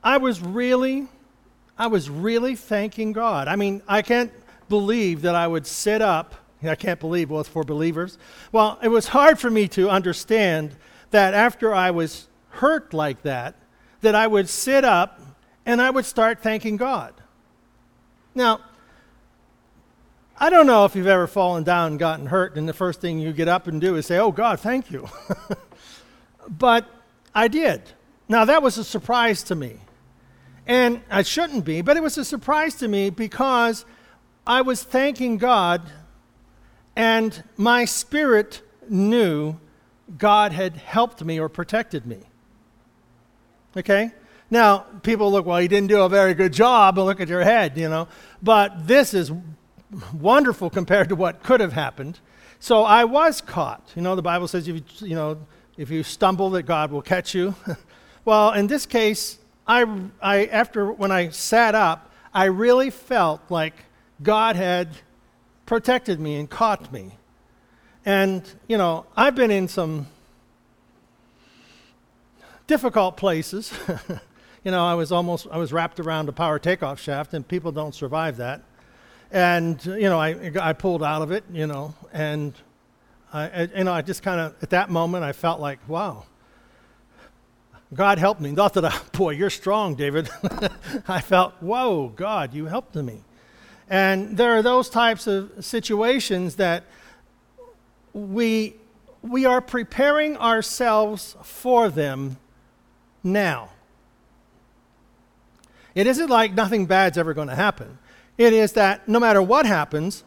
I 0.04 0.18
was 0.18 0.42
really, 0.42 1.08
I 1.78 1.88
was 1.88 2.10
really 2.10 2.56
thanking 2.56 3.12
God. 3.12 3.48
I 3.48 3.56
mean, 3.56 3.81
I 3.88 4.02
can't 4.02 4.31
believe 4.69 5.22
that 5.24 5.36
I 5.36 5.48
would 5.48 5.68
sit 5.68 6.02
up. 6.02 6.36
I 6.64 6.75
can't 6.75 7.00
believe, 7.00 7.30
well, 7.30 7.42
it's 7.42 7.50
for 7.50 7.64
believers. 7.64 8.18
Well, 8.52 8.80
it 8.81 8.88
was 8.88 9.09
hard 9.09 9.40
for 9.40 9.50
me 9.50 9.68
to 9.69 9.90
understand 9.90 10.76
that 11.12 11.33
after 11.33 11.74
I 11.74 11.92
was 11.92 12.28
hurt 12.57 12.94
like 12.94 13.23
that, 13.23 13.56
that 14.02 14.16
I 14.16 14.28
would 14.28 14.49
sit 14.49 14.83
up 14.83 15.19
and 15.66 15.81
I 15.81 15.90
would 15.90 16.06
start 16.06 16.42
thanking 16.42 16.78
God. 16.78 17.14
Now, 18.35 18.61
I 20.40 20.49
don't 20.52 20.68
know 20.68 20.85
if 20.85 20.95
you've 20.95 21.07
ever 21.07 21.26
fallen 21.26 21.64
down 21.64 21.92
and 21.92 21.99
gotten 21.99 22.28
hurt, 22.28 22.56
and 22.56 22.69
the 22.69 22.73
first 22.73 23.02
thing 23.02 23.19
you 23.19 23.33
get 23.33 23.47
up 23.47 23.68
and 23.68 23.81
do 23.81 23.95
is 23.95 24.06
say, 24.06 24.19
Oh, 24.19 24.31
God, 24.31 24.59
thank 24.59 24.92
you. 24.92 25.07
but 26.47 26.85
I 27.33 27.47
did. 27.47 27.81
Now, 28.30 28.45
that 28.45 28.61
was 28.61 28.78
a 28.78 28.83
surprise 28.83 29.42
to 29.44 29.56
me. 29.56 29.78
And 30.68 31.02
I 31.09 31.23
shouldn't 31.23 31.66
be, 31.66 31.81
but 31.81 31.97
it 31.97 32.04
was 32.04 32.18
a 32.18 32.26
surprise 32.26 32.76
to 32.76 32.87
me 32.87 33.09
because 33.09 33.85
I 34.45 34.61
was 34.61 34.83
thanking 34.83 35.37
God, 35.37 35.81
and 36.95 37.44
my 37.56 37.85
spirit 37.85 38.61
knew 38.90 39.57
God 40.18 40.52
had 40.52 40.78
helped 40.78 41.23
me 41.23 41.40
or 41.40 41.49
protected 41.49 42.06
me. 42.06 42.19
Okay? 43.78 44.12
Now, 44.50 44.80
people 45.04 45.31
look, 45.31 45.46
well, 45.46 45.57
he 45.57 45.68
didn't 45.68 45.88
do 45.88 46.02
a 46.02 46.10
very 46.10 46.34
good 46.34 46.54
job, 46.54 46.96
but 46.96 47.04
look 47.04 47.19
at 47.19 47.28
your 47.28 47.44
head, 47.44 47.78
you 47.78 47.90
know. 47.90 48.07
But 48.42 48.88
this 48.88 49.14
is 49.14 49.31
wonderful 50.14 50.69
compared 50.69 51.10
to 51.10 51.16
what 51.16 51.44
could 51.44 51.60
have 51.60 51.74
happened. 51.74 52.19
So 52.60 52.84
I 52.84 53.04
was 53.04 53.42
caught. 53.42 53.92
You 53.96 54.02
know, 54.02 54.16
the 54.16 54.22
Bible 54.22 54.48
says 54.48 54.68
if 54.68 54.76
you, 54.76 55.07
you 55.07 55.16
know, 55.16 55.38
if 55.78 55.90
you 55.90 56.04
stumble, 56.04 56.50
that 56.52 56.64
God 56.64 56.92
will 56.92 57.02
catch 57.02 57.36
you. 57.36 57.56
well, 58.26 58.54
in 58.54 58.68
this 58.68 58.86
case, 58.86 59.38
I, 59.68 59.86
I, 60.22 60.46
after 60.46 60.92
when 60.92 61.12
I 61.12 61.30
sat 61.30 61.76
up, 61.76 62.12
I 62.34 62.46
really 62.46 62.90
felt 62.90 63.42
like 63.50 63.74
God 64.24 64.56
had 64.56 64.90
protected 65.66 66.19
me 66.19 66.36
and 66.36 66.50
caught 66.50 66.92
me. 66.92 67.18
And, 68.06 68.42
you 68.68 68.78
know, 68.78 69.06
I've 69.16 69.36
been 69.36 69.52
in 69.52 69.68
some 69.68 70.07
difficult 72.68 73.18
places. 73.18 73.74
you 74.64 74.71
know, 74.71 74.86
I 74.86 74.94
was 74.94 75.12
almost, 75.12 75.47
I 75.50 75.57
was 75.57 75.74
wrapped 75.74 76.00
around 76.00 76.30
a 76.30 76.33
power 76.33 76.59
takeoff 76.59 77.00
shaft, 77.00 77.33
and 77.33 77.47
people 77.47 77.71
don't 77.71 77.95
survive 77.95 78.38
that. 78.38 78.62
And, 79.31 79.83
you 79.86 80.09
know, 80.09 80.19
I, 80.19 80.52
I 80.62 80.74
pulled 80.74 81.04
out 81.04 81.21
of 81.21 81.31
it, 81.31 81.44
you 81.52 81.68
know, 81.68 81.94
and, 82.14 82.54
I, 83.33 83.69
you 83.76 83.83
know, 83.83 83.94
I 83.94 84.02
just 84.02 84.24
kind 84.24 84.40
of, 84.40 84.56
at 84.62 84.69
that 84.69 84.90
moment, 84.90 85.24
I 85.24 85.33
felt 85.33 85.59
like, 85.59 85.80
wow, 85.88 86.26
God 87.94 88.19
helped 88.19 88.42
me. 88.42 88.52
Not 88.52 88.74
that 88.76 88.86
I, 88.86 88.97
boy, 89.12 89.31
you're 89.31 89.50
strong, 89.50 89.95
David. 89.95 90.30
I 91.07 91.21
felt, 91.21 91.54
whoa, 91.59 92.09
God, 92.09 92.54
you 92.54 92.66
helped 92.66 92.95
me. 92.95 93.21
And 93.90 94.38
there 94.38 94.52
are 94.57 94.62
those 94.62 94.90
types 94.90 95.28
of 95.28 95.64
situations 95.64 96.56
that 96.56 96.83
we, 98.14 98.76
we 99.21 99.45
are 99.45 99.62
preparing 99.62 100.38
ourselves 100.38 101.38
for 101.42 101.90
them 101.90 102.38
now. 103.31 103.69
It 105.96 106.07
isn't 106.07 106.30
like 106.30 106.54
nothing 106.54 106.86
bad's 106.86 107.18
ever 107.18 107.34
going 107.34 107.48
to 107.48 107.56
happen. 107.56 107.98
It 108.38 108.54
is 108.54 108.74
that 108.74 109.07
no 109.07 109.19
matter 109.19 109.42
what 109.42 109.66
happens, 109.66 110.24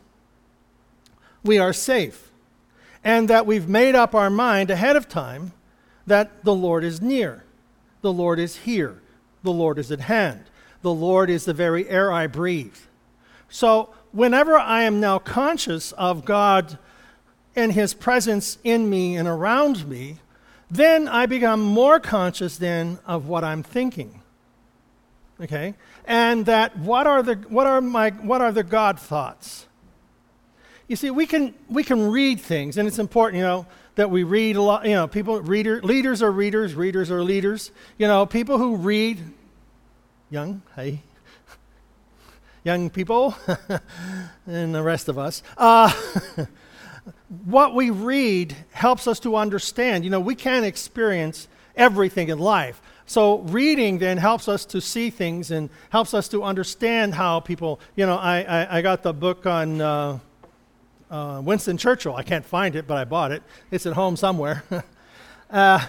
we 1.44 1.58
are 1.58 1.72
safe. 1.72 2.30
And 3.02 3.28
that 3.28 3.46
we've 3.46 3.68
made 3.68 3.94
up 3.94 4.14
our 4.14 4.30
mind 4.30 4.70
ahead 4.70 4.96
of 4.96 5.08
time 5.08 5.52
that 6.06 6.44
the 6.44 6.54
Lord 6.54 6.84
is 6.84 7.00
near, 7.00 7.44
the 8.02 8.12
Lord 8.12 8.38
is 8.38 8.56
here, 8.56 9.00
the 9.42 9.52
Lord 9.52 9.78
is 9.78 9.90
at 9.90 10.00
hand, 10.00 10.44
the 10.82 10.92
Lord 10.92 11.30
is 11.30 11.44
the 11.44 11.54
very 11.54 11.88
air 11.88 12.12
I 12.12 12.26
breathe. 12.26 12.76
So, 13.48 13.94
whenever 14.12 14.58
I 14.58 14.82
am 14.82 15.00
now 15.00 15.18
conscious 15.18 15.92
of 15.92 16.24
God 16.24 16.78
and 17.56 17.72
His 17.72 17.94
presence 17.94 18.58
in 18.64 18.90
me 18.90 19.16
and 19.16 19.28
around 19.28 19.88
me, 19.88 20.18
then 20.70 21.08
I 21.08 21.26
become 21.26 21.60
more 21.60 21.98
conscious 21.98 22.56
then 22.56 22.98
of 23.06 23.26
what 23.26 23.42
I'm 23.42 23.62
thinking. 23.62 24.22
Okay? 25.40 25.74
And 26.04 26.46
that 26.46 26.78
what 26.78 27.06
are 27.06 27.22
the 27.22 27.34
what 27.34 27.66
are 27.66 27.80
my 27.80 28.10
what 28.10 28.40
are 28.40 28.52
the 28.52 28.62
God 28.62 28.98
thoughts? 28.98 29.66
You 30.86 30.96
see, 30.96 31.10
we 31.10 31.26
can 31.26 31.54
we 31.68 31.82
can 31.82 32.10
read 32.10 32.40
things, 32.40 32.76
and 32.76 32.86
it's 32.86 32.98
important, 32.98 33.38
you 33.38 33.44
know, 33.44 33.66
that 33.94 34.10
we 34.10 34.22
read 34.22 34.56
a 34.56 34.62
lot. 34.62 34.84
You 34.84 34.94
know, 34.94 35.06
people 35.06 35.40
reader 35.40 35.80
leaders 35.82 36.22
are 36.22 36.32
readers, 36.32 36.74
readers 36.74 37.10
are 37.10 37.22
leaders. 37.22 37.70
You 37.96 38.06
know, 38.06 38.26
people 38.26 38.58
who 38.58 38.76
read, 38.76 39.18
young, 40.30 40.62
hey, 40.76 41.02
young 42.64 42.90
people 42.90 43.34
and 44.46 44.74
the 44.74 44.82
rest 44.82 45.08
of 45.08 45.18
us. 45.18 45.42
Uh, 45.56 45.92
what 47.44 47.74
we 47.74 47.90
read 47.90 48.56
helps 48.72 49.06
us 49.06 49.20
to 49.20 49.36
understand. 49.36 50.04
You 50.04 50.10
know, 50.10 50.20
we 50.20 50.34
can't 50.34 50.64
experience 50.64 51.48
everything 51.76 52.28
in 52.28 52.38
life. 52.38 52.80
So, 53.06 53.38
reading 53.38 53.98
then 53.98 54.18
helps 54.18 54.46
us 54.46 54.64
to 54.66 54.80
see 54.80 55.10
things 55.10 55.50
and 55.50 55.68
helps 55.90 56.14
us 56.14 56.28
to 56.28 56.44
understand 56.44 57.14
how 57.14 57.40
people, 57.40 57.80
you 57.96 58.06
know, 58.06 58.16
I, 58.16 58.42
I, 58.42 58.78
I 58.78 58.82
got 58.82 59.02
the 59.02 59.12
book 59.12 59.46
on 59.46 59.80
uh, 59.80 60.18
uh, 61.10 61.42
Winston 61.44 61.76
Churchill. 61.76 62.14
I 62.14 62.22
can't 62.22 62.44
find 62.44 62.76
it, 62.76 62.86
but 62.86 62.96
I 62.96 63.04
bought 63.04 63.32
it. 63.32 63.42
It's 63.72 63.84
at 63.86 63.94
home 63.94 64.16
somewhere. 64.16 64.62
uh, 65.50 65.86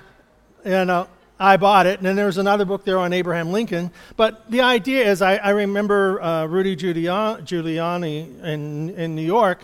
you 0.65 0.85
know, 0.85 1.07
I 1.39 1.57
bought 1.57 1.85
it. 1.85 1.99
And 1.99 2.05
then 2.05 2.15
there's 2.15 2.39
another 2.39 2.65
book 2.65 2.85
there 2.85 2.97
on 2.97 3.13
Abraham 3.13 3.51
Lincoln. 3.51 3.91
But 4.15 4.49
the 4.49 4.61
idea 4.61 5.09
is 5.09 5.21
I, 5.21 5.35
I 5.35 5.49
remember 5.49 6.21
uh, 6.21 6.45
Rudy 6.45 6.75
Giuliani 6.75 8.43
in, 8.43 8.89
in 8.91 9.15
New 9.15 9.21
York 9.21 9.59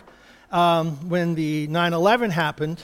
um, 0.52 1.10
when 1.10 1.36
the 1.36 1.68
9 1.68 1.94
11 1.94 2.32
happened. 2.32 2.84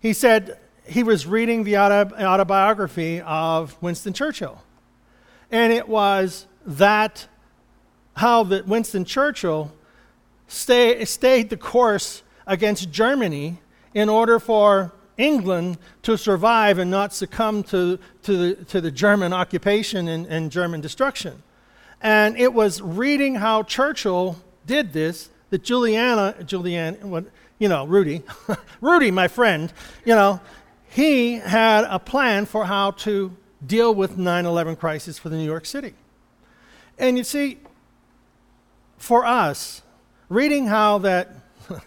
He 0.00 0.12
said 0.12 0.58
he 0.86 1.02
was 1.02 1.26
reading 1.26 1.64
the 1.64 1.76
autobiography 1.78 3.20
of 3.20 3.76
Winston 3.82 4.12
Churchill. 4.12 4.62
And 5.50 5.72
it 5.72 5.88
was 5.88 6.46
that 6.64 7.26
how 8.16 8.44
that 8.44 8.66
Winston 8.66 9.04
Churchill 9.04 9.72
stay, 10.46 11.04
stayed 11.04 11.50
the 11.50 11.56
course 11.56 12.22
against 12.46 12.90
Germany 12.90 13.58
in 13.94 14.08
order 14.08 14.38
for 14.38 14.92
England 15.16 15.78
to 16.02 16.16
survive 16.16 16.78
and 16.78 16.90
not 16.90 17.12
succumb 17.14 17.62
to, 17.64 17.98
to, 18.22 18.36
the, 18.36 18.64
to 18.66 18.80
the 18.80 18.90
German 18.90 19.32
occupation 19.32 20.08
and, 20.08 20.26
and 20.26 20.50
German 20.50 20.80
destruction. 20.80 21.42
And 22.00 22.36
it 22.36 22.52
was 22.52 22.82
reading 22.82 23.36
how 23.36 23.62
Churchill 23.62 24.36
did 24.66 24.92
this 24.92 25.30
that 25.50 25.62
Juliana, 25.62 26.34
Julian, 26.44 27.10
what, 27.10 27.24
you 27.58 27.68
know, 27.68 27.86
Rudy, 27.86 28.22
Rudy, 28.80 29.10
my 29.10 29.28
friend, 29.28 29.72
you 30.04 30.14
know, 30.14 30.40
he 30.88 31.34
had 31.34 31.84
a 31.84 31.98
plan 31.98 32.46
for 32.46 32.64
how 32.64 32.92
to 32.92 33.36
deal 33.64 33.94
with 33.94 34.16
9/11 34.16 34.78
crisis 34.78 35.18
for 35.18 35.28
the 35.28 35.36
New 35.36 35.44
York 35.44 35.66
City. 35.66 35.94
And 36.98 37.18
you 37.18 37.24
see, 37.24 37.58
for 38.96 39.24
us, 39.26 39.82
reading 40.28 40.66
how 40.66 40.98
that 40.98 41.30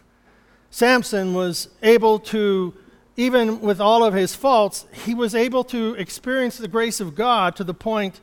Samson 0.69 1.33
was 1.33 1.69
able 1.81 2.19
to 2.19 2.73
even 3.19 3.59
with 3.59 3.81
all 3.81 4.01
of 4.05 4.13
his 4.13 4.33
faults, 4.33 4.85
he 4.93 5.13
was 5.13 5.35
able 5.35 5.65
to 5.65 5.93
experience 5.95 6.57
the 6.57 6.69
grace 6.69 7.01
of 7.01 7.15
God 7.15 7.53
to 7.57 7.65
the 7.65 7.73
point 7.73 8.21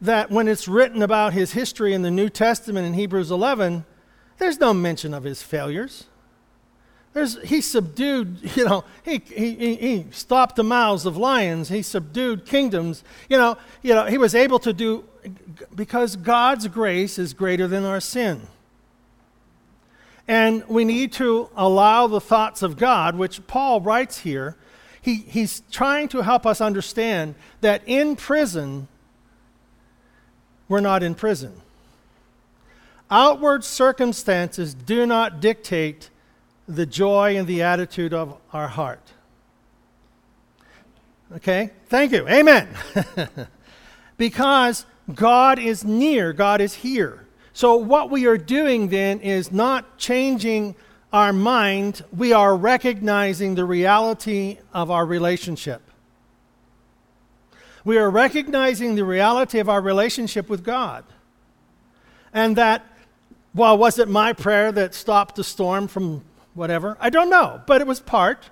that 0.00 0.30
when 0.30 0.46
it's 0.46 0.68
written 0.68 1.02
about 1.02 1.32
his 1.32 1.52
history 1.52 1.92
in 1.92 2.02
the 2.02 2.10
New 2.10 2.28
Testament 2.28 2.86
in 2.86 2.94
Hebrews 2.94 3.32
11, 3.32 3.84
there's 4.38 4.58
no 4.58 4.72
mention 4.72 5.12
of 5.14 5.24
his 5.24 5.42
failures. 5.42 6.06
There's, 7.12 7.40
he 7.42 7.60
subdued, 7.60 8.38
you 8.56 8.64
know, 8.64 8.84
he, 9.04 9.20
he, 9.26 9.74
he 9.76 10.06
stopped 10.10 10.56
the 10.56 10.64
mouths 10.64 11.06
of 11.06 11.16
lions. 11.16 11.68
He 11.68 11.82
subdued 11.82 12.46
kingdoms. 12.46 13.02
You 13.28 13.38
know, 13.38 13.58
you 13.82 13.94
know, 13.94 14.06
he 14.06 14.18
was 14.18 14.34
able 14.34 14.58
to 14.60 14.72
do, 14.72 15.04
because 15.74 16.16
God's 16.16 16.68
grace 16.68 17.18
is 17.18 17.34
greater 17.34 17.66
than 17.66 17.84
our 17.84 18.00
sin. 18.00 18.42
And 20.28 20.66
we 20.68 20.84
need 20.84 21.12
to 21.14 21.48
allow 21.56 22.06
the 22.06 22.20
thoughts 22.20 22.62
of 22.62 22.76
God, 22.76 23.16
which 23.16 23.46
Paul 23.46 23.80
writes 23.80 24.18
here. 24.18 24.56
He, 25.00 25.16
he's 25.16 25.62
trying 25.70 26.08
to 26.08 26.22
help 26.22 26.44
us 26.44 26.60
understand 26.60 27.34
that 27.62 27.82
in 27.86 28.14
prison, 28.14 28.88
we're 30.68 30.80
not 30.80 31.02
in 31.02 31.14
prison. 31.14 31.62
Outward 33.10 33.64
circumstances 33.64 34.74
do 34.74 35.06
not 35.06 35.40
dictate 35.40 36.10
the 36.66 36.84
joy 36.84 37.36
and 37.36 37.46
the 37.46 37.62
attitude 37.62 38.12
of 38.12 38.36
our 38.52 38.68
heart. 38.68 39.12
Okay? 41.36 41.70
Thank 41.86 42.12
you. 42.12 42.28
Amen. 42.28 42.68
because 44.16 44.84
God 45.14 45.58
is 45.58 45.84
near, 45.84 46.32
God 46.32 46.60
is 46.60 46.74
here. 46.74 47.26
So, 47.52 47.76
what 47.76 48.10
we 48.10 48.26
are 48.26 48.38
doing 48.38 48.88
then 48.88 49.20
is 49.20 49.50
not 49.50 49.98
changing 49.98 50.76
our 51.12 51.32
mind, 51.32 52.04
we 52.14 52.32
are 52.32 52.54
recognizing 52.54 53.54
the 53.54 53.64
reality 53.64 54.58
of 54.74 54.90
our 54.90 55.06
relationship. 55.06 55.82
We 57.84 57.96
are 57.96 58.10
recognizing 58.10 58.94
the 58.94 59.04
reality 59.04 59.58
of 59.58 59.68
our 59.68 59.80
relationship 59.80 60.50
with 60.50 60.62
God. 60.62 61.04
And 62.34 62.56
that, 62.56 62.84
well, 63.58 63.76
was 63.76 63.98
it 63.98 64.08
my 64.08 64.32
prayer 64.32 64.70
that 64.72 64.94
stopped 64.94 65.34
the 65.34 65.44
storm 65.44 65.88
from 65.88 66.24
whatever? 66.54 66.96
I 67.00 67.10
don't 67.10 67.28
know, 67.28 67.60
but 67.66 67.80
it 67.80 67.86
was 67.86 68.00
part. 68.00 68.48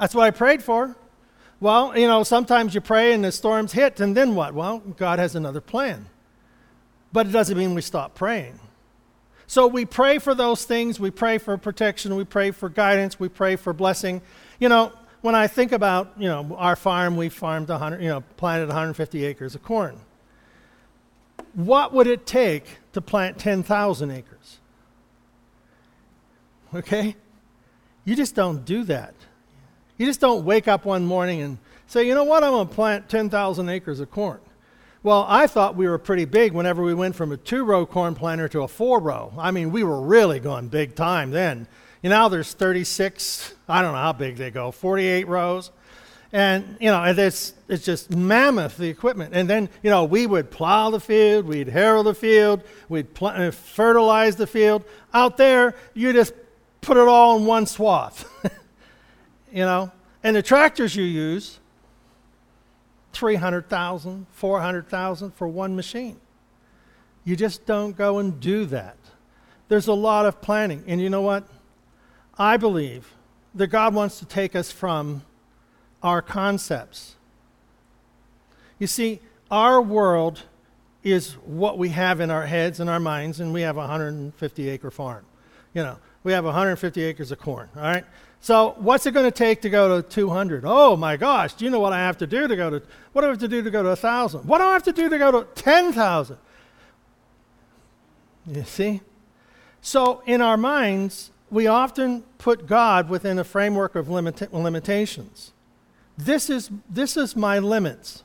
That's 0.00 0.14
what 0.14 0.24
I 0.24 0.32
prayed 0.32 0.62
for. 0.62 0.96
Well, 1.60 1.96
you 1.96 2.08
know, 2.08 2.24
sometimes 2.24 2.74
you 2.74 2.80
pray 2.80 3.12
and 3.12 3.24
the 3.24 3.30
storms 3.30 3.72
hit, 3.72 4.00
and 4.00 4.16
then 4.16 4.34
what? 4.34 4.52
Well, 4.52 4.78
God 4.78 5.20
has 5.20 5.36
another 5.36 5.60
plan. 5.60 6.06
But 7.12 7.28
it 7.28 7.30
doesn't 7.30 7.56
mean 7.56 7.74
we 7.74 7.82
stop 7.82 8.16
praying. 8.16 8.58
So 9.46 9.68
we 9.68 9.84
pray 9.84 10.18
for 10.18 10.34
those 10.34 10.64
things. 10.64 10.98
We 10.98 11.12
pray 11.12 11.38
for 11.38 11.56
protection. 11.56 12.16
We 12.16 12.24
pray 12.24 12.50
for 12.50 12.68
guidance. 12.68 13.20
We 13.20 13.28
pray 13.28 13.54
for 13.54 13.72
blessing. 13.72 14.22
You 14.58 14.68
know, 14.70 14.92
when 15.20 15.36
I 15.36 15.46
think 15.46 15.70
about, 15.70 16.14
you 16.18 16.26
know, 16.26 16.56
our 16.58 16.74
farm, 16.74 17.16
we 17.16 17.28
farmed 17.28 17.68
100, 17.68 18.02
you 18.02 18.08
know, 18.08 18.22
planted 18.38 18.66
150 18.66 19.24
acres 19.24 19.54
of 19.54 19.62
corn. 19.62 20.00
What 21.54 21.92
would 21.92 22.06
it 22.08 22.26
take 22.26 22.64
to 22.94 23.00
plant 23.00 23.38
10,000 23.38 24.10
acres? 24.10 24.31
Okay? 26.74 27.16
You 28.04 28.16
just 28.16 28.34
don't 28.34 28.64
do 28.64 28.84
that. 28.84 29.14
You 29.98 30.06
just 30.06 30.20
don't 30.20 30.44
wake 30.44 30.68
up 30.68 30.84
one 30.84 31.04
morning 31.04 31.40
and 31.42 31.58
say, 31.86 32.06
you 32.06 32.14
know 32.14 32.24
what, 32.24 32.42
I'm 32.42 32.50
going 32.50 32.68
to 32.68 32.74
plant 32.74 33.08
10,000 33.08 33.68
acres 33.68 34.00
of 34.00 34.10
corn. 34.10 34.40
Well, 35.04 35.26
I 35.28 35.46
thought 35.46 35.76
we 35.76 35.88
were 35.88 35.98
pretty 35.98 36.24
big 36.24 36.52
whenever 36.52 36.82
we 36.82 36.94
went 36.94 37.16
from 37.16 37.32
a 37.32 37.36
two 37.36 37.64
row 37.64 37.84
corn 37.84 38.14
planter 38.14 38.48
to 38.48 38.62
a 38.62 38.68
four 38.68 39.00
row. 39.00 39.32
I 39.36 39.50
mean, 39.50 39.72
we 39.72 39.82
were 39.82 40.00
really 40.00 40.38
going 40.38 40.68
big 40.68 40.94
time 40.94 41.30
then. 41.32 41.66
You 42.02 42.10
know, 42.10 42.28
there's 42.28 42.52
36, 42.52 43.54
I 43.68 43.82
don't 43.82 43.92
know 43.92 43.98
how 43.98 44.12
big 44.12 44.36
they 44.36 44.50
go, 44.50 44.70
48 44.70 45.28
rows. 45.28 45.70
And, 46.32 46.78
you 46.80 46.90
know, 46.90 47.02
it's, 47.04 47.52
it's 47.68 47.84
just 47.84 48.10
mammoth, 48.10 48.78
the 48.78 48.88
equipment. 48.88 49.34
And 49.34 49.50
then, 49.50 49.68
you 49.82 49.90
know, 49.90 50.04
we 50.04 50.26
would 50.26 50.50
plow 50.50 50.88
the 50.90 50.98
field, 50.98 51.46
we'd 51.46 51.68
harrow 51.68 52.02
the 52.02 52.14
field, 52.14 52.62
we'd 52.88 53.12
pl- 53.12 53.52
fertilize 53.52 54.36
the 54.36 54.46
field. 54.46 54.84
Out 55.12 55.36
there, 55.36 55.74
you 55.94 56.12
just 56.12 56.32
put 56.82 56.98
it 56.98 57.08
all 57.08 57.38
in 57.38 57.46
one 57.46 57.64
swath. 57.64 58.28
you 59.52 59.62
know? 59.64 59.90
And 60.22 60.36
the 60.36 60.42
tractors 60.42 60.94
you 60.94 61.04
use, 61.04 61.58
300,000, 63.14 64.26
400,000 64.32 65.34
for 65.34 65.48
one 65.48 65.74
machine. 65.74 66.20
You 67.24 67.36
just 67.36 67.64
don't 67.66 67.96
go 67.96 68.18
and 68.18 68.38
do 68.40 68.66
that. 68.66 68.96
There's 69.68 69.86
a 69.86 69.94
lot 69.94 70.26
of 70.26 70.42
planning. 70.42 70.84
And 70.86 71.00
you 71.00 71.08
know 71.08 71.22
what? 71.22 71.44
I 72.36 72.56
believe 72.56 73.14
that 73.54 73.68
God 73.68 73.94
wants 73.94 74.18
to 74.18 74.24
take 74.24 74.56
us 74.56 74.70
from 74.70 75.22
our 76.02 76.20
concepts. 76.20 77.16
You 78.78 78.86
see, 78.86 79.20
our 79.50 79.80
world 79.80 80.42
is 81.04 81.34
what 81.44 81.78
we 81.78 81.90
have 81.90 82.20
in 82.20 82.30
our 82.30 82.46
heads 82.46 82.80
and 82.80 82.88
our 82.88 83.00
minds, 83.00 83.40
and 83.40 83.52
we 83.52 83.62
have 83.62 83.76
a 83.76 83.80
150 83.80 84.68
acre 84.68 84.90
farm. 84.90 85.24
You 85.74 85.82
know, 85.82 85.98
we 86.24 86.32
have 86.32 86.44
150 86.44 87.02
acres 87.02 87.32
of 87.32 87.38
corn, 87.38 87.68
all 87.76 87.82
right? 87.82 88.04
So 88.40 88.74
what's 88.78 89.06
it 89.06 89.12
going 89.12 89.24
to 89.24 89.36
take 89.36 89.62
to 89.62 89.70
go 89.70 90.00
to 90.00 90.08
200? 90.08 90.64
Oh 90.66 90.96
my 90.96 91.16
gosh, 91.16 91.54
do 91.54 91.64
you 91.64 91.70
know 91.70 91.80
what 91.80 91.92
I 91.92 91.98
have 91.98 92.18
to 92.18 92.26
do 92.26 92.48
to 92.48 92.56
go 92.56 92.70
to, 92.70 92.82
what 93.12 93.22
do 93.22 93.28
I 93.28 93.30
have 93.30 93.38
to 93.38 93.48
do 93.48 93.62
to 93.62 93.70
go 93.70 93.82
to 93.82 93.90
1,000? 93.90 94.44
What 94.44 94.58
do 94.58 94.64
I 94.64 94.72
have 94.72 94.82
to 94.84 94.92
do 94.92 95.08
to 95.08 95.18
go 95.18 95.30
to 95.30 95.46
10,000? 95.54 96.36
You 98.46 98.64
see? 98.64 99.00
So 99.80 100.22
in 100.26 100.40
our 100.40 100.56
minds, 100.56 101.30
we 101.50 101.66
often 101.66 102.22
put 102.38 102.66
God 102.66 103.08
within 103.08 103.38
a 103.38 103.44
framework 103.44 103.94
of 103.94 104.06
limita- 104.06 104.52
limitations. 104.52 105.52
This 106.18 106.50
is, 106.50 106.70
this 106.88 107.16
is 107.16 107.36
my 107.36 107.58
limits 107.58 108.24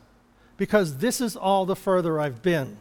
because 0.57 0.97
this 0.97 1.21
is 1.21 1.35
all 1.35 1.65
the 1.65 1.75
further 1.75 2.19
I've 2.19 2.41
been. 2.41 2.77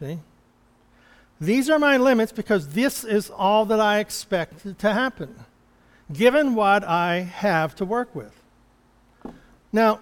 See? 0.00 0.18
These 1.44 1.68
are 1.68 1.78
my 1.78 1.96
limits 1.96 2.32
because 2.32 2.68
this 2.68 3.04
is 3.04 3.30
all 3.30 3.66
that 3.66 3.78
I 3.78 3.98
expect 3.98 4.78
to 4.78 4.92
happen, 4.92 5.34
given 6.12 6.54
what 6.54 6.84
I 6.84 7.20
have 7.20 7.74
to 7.76 7.84
work 7.84 8.14
with. 8.14 8.32
Now, 9.72 10.00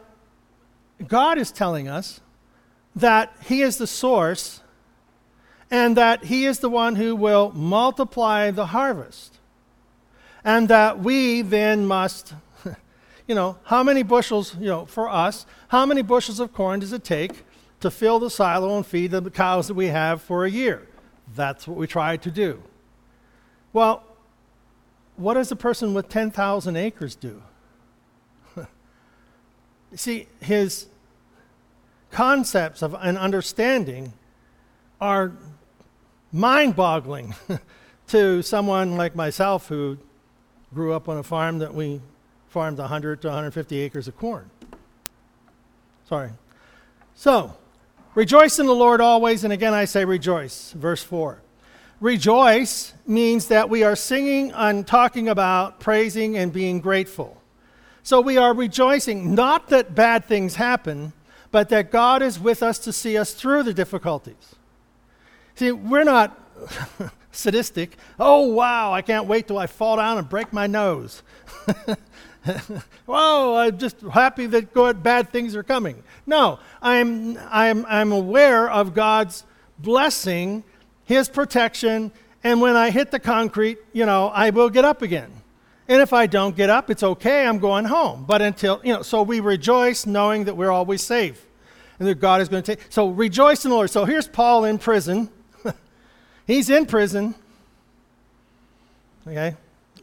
God 1.06 1.38
is 1.38 1.50
telling 1.50 1.88
us 1.88 2.20
that 2.94 3.34
He 3.44 3.62
is 3.62 3.78
the 3.78 3.86
source 3.86 4.60
and 5.70 5.96
that 5.96 6.24
He 6.24 6.44
is 6.44 6.60
the 6.60 6.68
one 6.68 6.96
who 6.96 7.16
will 7.16 7.50
multiply 7.52 8.50
the 8.50 8.66
harvest. 8.66 9.38
And 10.44 10.68
that 10.68 10.98
we 10.98 11.42
then 11.42 11.86
must, 11.86 12.34
you 13.26 13.34
know, 13.34 13.58
how 13.64 13.82
many 13.82 14.02
bushels, 14.02 14.54
you 14.56 14.66
know, 14.66 14.86
for 14.86 15.08
us, 15.08 15.46
how 15.68 15.86
many 15.86 16.02
bushels 16.02 16.40
of 16.40 16.52
corn 16.52 16.80
does 16.80 16.92
it 16.92 17.04
take 17.04 17.44
to 17.80 17.90
fill 17.90 18.18
the 18.18 18.30
silo 18.30 18.76
and 18.76 18.86
feed 18.86 19.12
the 19.12 19.30
cows 19.30 19.68
that 19.68 19.74
we 19.74 19.86
have 19.86 20.20
for 20.20 20.44
a 20.44 20.50
year? 20.50 20.86
That's 21.34 21.66
what 21.66 21.76
we 21.76 21.86
try 21.86 22.16
to 22.16 22.30
do. 22.30 22.62
Well, 23.72 24.04
what 25.16 25.34
does 25.34 25.50
a 25.50 25.56
person 25.56 25.94
with 25.94 26.08
10,000 26.08 26.76
acres 26.76 27.14
do? 27.14 27.42
See, 29.94 30.26
his 30.40 30.86
concepts 32.10 32.82
of 32.82 32.94
an 33.00 33.16
understanding 33.16 34.12
are 35.00 35.32
mind 36.32 36.76
boggling 36.76 37.34
to 38.08 38.42
someone 38.42 38.96
like 38.96 39.16
myself 39.16 39.68
who 39.68 39.98
grew 40.74 40.92
up 40.92 41.08
on 41.08 41.18
a 41.18 41.22
farm 41.22 41.58
that 41.58 41.74
we 41.74 42.00
farmed 42.48 42.78
100 42.78 43.22
to 43.22 43.28
150 43.28 43.80
acres 43.80 44.08
of 44.08 44.16
corn. 44.16 44.50
Sorry. 46.08 46.30
So, 47.14 47.54
Rejoice 48.14 48.58
in 48.58 48.66
the 48.66 48.74
Lord 48.74 49.00
always, 49.00 49.42
and 49.42 49.52
again 49.52 49.72
I 49.72 49.86
say 49.86 50.04
rejoice. 50.04 50.72
Verse 50.72 51.02
4. 51.02 51.40
Rejoice 52.00 52.92
means 53.06 53.46
that 53.46 53.70
we 53.70 53.84
are 53.84 53.96
singing 53.96 54.52
and 54.52 54.86
talking 54.86 55.28
about 55.28 55.80
praising 55.80 56.36
and 56.36 56.52
being 56.52 56.80
grateful. 56.80 57.40
So 58.02 58.20
we 58.20 58.36
are 58.36 58.52
rejoicing, 58.52 59.34
not 59.34 59.68
that 59.68 59.94
bad 59.94 60.24
things 60.24 60.56
happen, 60.56 61.12
but 61.52 61.68
that 61.68 61.90
God 61.92 62.20
is 62.20 62.40
with 62.40 62.62
us 62.62 62.78
to 62.80 62.92
see 62.92 63.16
us 63.16 63.32
through 63.32 63.62
the 63.62 63.72
difficulties. 63.72 64.56
See, 65.54 65.70
we're 65.70 66.04
not 66.04 66.36
sadistic. 67.30 67.96
Oh, 68.18 68.48
wow, 68.48 68.92
I 68.92 69.02
can't 69.02 69.26
wait 69.26 69.46
till 69.46 69.58
I 69.58 69.68
fall 69.68 69.96
down 69.96 70.18
and 70.18 70.28
break 70.28 70.52
my 70.52 70.66
nose. 70.66 71.22
Whoa, 73.06 73.56
I'm 73.56 73.78
just 73.78 74.00
happy 74.00 74.46
that 74.46 74.72
good, 74.72 75.02
bad 75.02 75.30
things 75.30 75.54
are 75.54 75.62
coming. 75.62 76.02
No, 76.26 76.58
I'm, 76.80 77.38
I'm, 77.50 77.86
I'm 77.86 78.12
aware 78.12 78.70
of 78.70 78.94
God's 78.94 79.44
blessing, 79.78 80.64
His 81.04 81.28
protection, 81.28 82.10
and 82.42 82.60
when 82.60 82.76
I 82.76 82.90
hit 82.90 83.10
the 83.10 83.20
concrete, 83.20 83.78
you 83.92 84.06
know, 84.06 84.28
I 84.28 84.50
will 84.50 84.70
get 84.70 84.84
up 84.84 85.02
again. 85.02 85.30
And 85.88 86.00
if 86.02 86.12
I 86.12 86.26
don't 86.26 86.56
get 86.56 86.70
up, 86.70 86.90
it's 86.90 87.02
okay, 87.02 87.46
I'm 87.46 87.58
going 87.58 87.84
home. 87.84 88.24
But 88.26 88.42
until, 88.42 88.80
you 88.82 88.92
know, 88.92 89.02
so 89.02 89.22
we 89.22 89.40
rejoice 89.40 90.06
knowing 90.06 90.44
that 90.44 90.56
we're 90.56 90.70
always 90.70 91.02
safe 91.02 91.46
and 91.98 92.08
that 92.08 92.16
God 92.16 92.40
is 92.40 92.48
going 92.48 92.62
to 92.62 92.76
take. 92.76 92.86
So 92.90 93.08
rejoice 93.08 93.64
in 93.64 93.70
the 93.70 93.76
Lord. 93.76 93.90
So 93.90 94.04
here's 94.04 94.26
Paul 94.26 94.64
in 94.64 94.78
prison. 94.78 95.28
He's 96.46 96.70
in 96.70 96.86
prison. 96.86 97.34
Okay? 99.26 99.56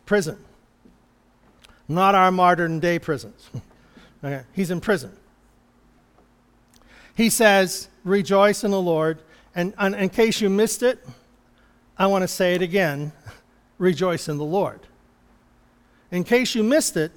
Prison 0.06 0.38
not 1.90 2.16
our 2.16 2.32
modern 2.32 2.80
day 2.80 3.00
prisons. 3.00 3.50
okay. 4.24 4.44
He's 4.54 4.72
in 4.72 4.80
prison. 4.80 5.12
He 7.16 7.30
says, 7.30 7.90
Rejoice 8.06 8.64
in 8.64 8.72
the 8.72 8.82
Lord. 8.82 9.20
And, 9.56 9.74
and 9.78 9.96
in 9.96 10.10
case 10.10 10.40
you 10.40 10.50
missed 10.50 10.84
it, 10.84 11.06
I 11.98 12.08
want 12.08 12.22
to 12.22 12.28
say 12.28 12.54
it 12.54 12.62
again 12.62 13.12
rejoice 13.78 14.30
in 14.30 14.38
the 14.38 14.46
Lord. 14.46 14.80
In 16.12 16.24
case 16.24 16.56
you 16.56 16.64
missed 16.64 16.96
it, 16.96 17.12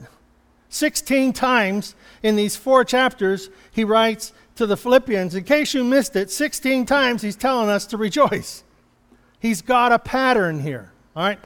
16 0.71 1.33
times 1.35 1.95
in 2.23 2.35
these 2.37 2.57
four 2.57 2.85
chapters, 2.85 3.51
he 3.71 3.85
writes 3.85 4.33
to 4.57 4.67
the 4.67 4.77
Philippians, 4.77 5.35
in 5.35 5.45
case 5.45 5.75
you 5.75 5.85
missed 5.85 6.17
it, 6.17 6.31
16 6.31 6.87
times 6.87 7.23
he's 7.23 7.37
telling 7.37 7.69
us 7.69 7.87
to 7.87 7.97
rejoice. 7.97 8.65
He's 9.39 9.61
got 9.61 9.93
a 9.93 9.99
pattern 9.99 10.61
here. 10.61 10.91
All 11.15 11.25
right? 11.25 11.39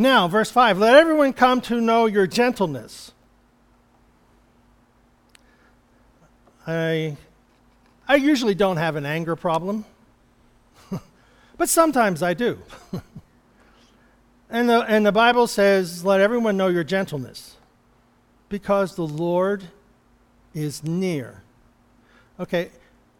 Now, 0.00 0.28
verse 0.28 0.48
5 0.48 0.78
let 0.78 0.94
everyone 0.94 1.32
come 1.32 1.60
to 1.62 1.80
know 1.80 2.06
your 2.06 2.28
gentleness. 2.28 3.12
I, 6.64 7.16
I 8.06 8.16
usually 8.16 8.54
don't 8.54 8.76
have 8.76 8.94
an 8.94 9.04
anger 9.04 9.34
problem, 9.34 9.84
but 11.56 11.68
sometimes 11.68 12.22
I 12.22 12.34
do. 12.34 12.58
and, 14.50 14.68
the, 14.68 14.82
and 14.82 15.04
the 15.04 15.12
Bible 15.12 15.46
says, 15.48 16.04
let 16.04 16.20
everyone 16.20 16.56
know 16.56 16.68
your 16.68 16.84
gentleness, 16.84 17.56
because 18.48 18.94
the 18.94 19.06
Lord 19.06 19.64
is 20.54 20.84
near. 20.84 21.42
Okay, 22.38 22.68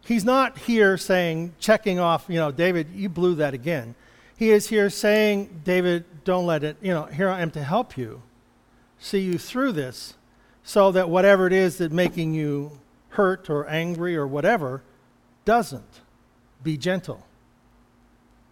he's 0.05 0.23
not 0.23 0.59
here 0.59 0.95
saying, 0.95 1.55
checking 1.59 1.99
off, 1.99 2.25
you 2.29 2.35
know, 2.35 2.51
David, 2.51 2.87
you 2.93 3.09
blew 3.09 3.35
that 3.35 3.53
again. 3.53 3.95
He 4.37 4.51
is 4.51 4.69
here 4.69 4.89
saying, 4.89 5.61
David, 5.65 6.18
don't 6.29 6.45
let 6.45 6.63
it, 6.63 6.77
you 6.81 6.93
know, 6.93 7.05
here 7.05 7.27
I 7.27 7.41
am 7.41 7.51
to 7.51 7.63
help 7.63 7.97
you, 7.97 8.21
see 8.99 9.19
you 9.19 9.37
through 9.37 9.71
this, 9.73 10.13
so 10.63 10.91
that 10.91 11.09
whatever 11.09 11.47
it 11.47 11.53
is 11.53 11.79
that 11.79 11.91
making 11.91 12.33
you 12.33 12.79
hurt 13.09 13.49
or 13.49 13.67
angry 13.67 14.15
or 14.15 14.27
whatever 14.27 14.83
doesn't. 15.43 16.01
Be 16.63 16.77
gentle. 16.77 17.25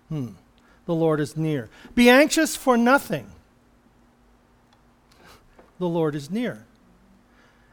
Hmm. 0.09 0.29
The 0.85 0.95
Lord 0.95 1.19
is 1.19 1.37
near. 1.37 1.69
Be 1.93 2.09
anxious 2.09 2.55
for 2.55 2.77
nothing. 2.77 3.29
The 5.79 5.87
Lord 5.87 6.15
is 6.15 6.31
near. 6.31 6.65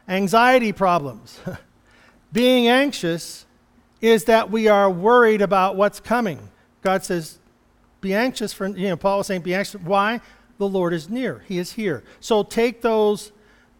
Anxiety 0.07 0.71
problems. 0.71 1.39
Being 2.33 2.67
anxious 2.67 3.45
is 4.01 4.25
that 4.25 4.51
we 4.51 4.67
are 4.67 4.89
worried 4.89 5.41
about 5.41 5.75
what's 5.75 5.99
coming. 5.99 6.49
God 6.83 7.03
says, 7.03 7.39
be 8.05 8.13
anxious 8.13 8.53
for, 8.53 8.67
you 8.67 8.89
know, 8.89 8.95
Paul 8.95 9.17
was 9.17 9.27
saying, 9.27 9.41
be 9.41 9.55
anxious. 9.55 9.81
Why? 9.81 10.21
The 10.59 10.67
Lord 10.67 10.93
is 10.93 11.09
near. 11.09 11.43
He 11.47 11.57
is 11.57 11.73
here. 11.73 12.03
So 12.19 12.43
take 12.43 12.81
those 12.81 13.31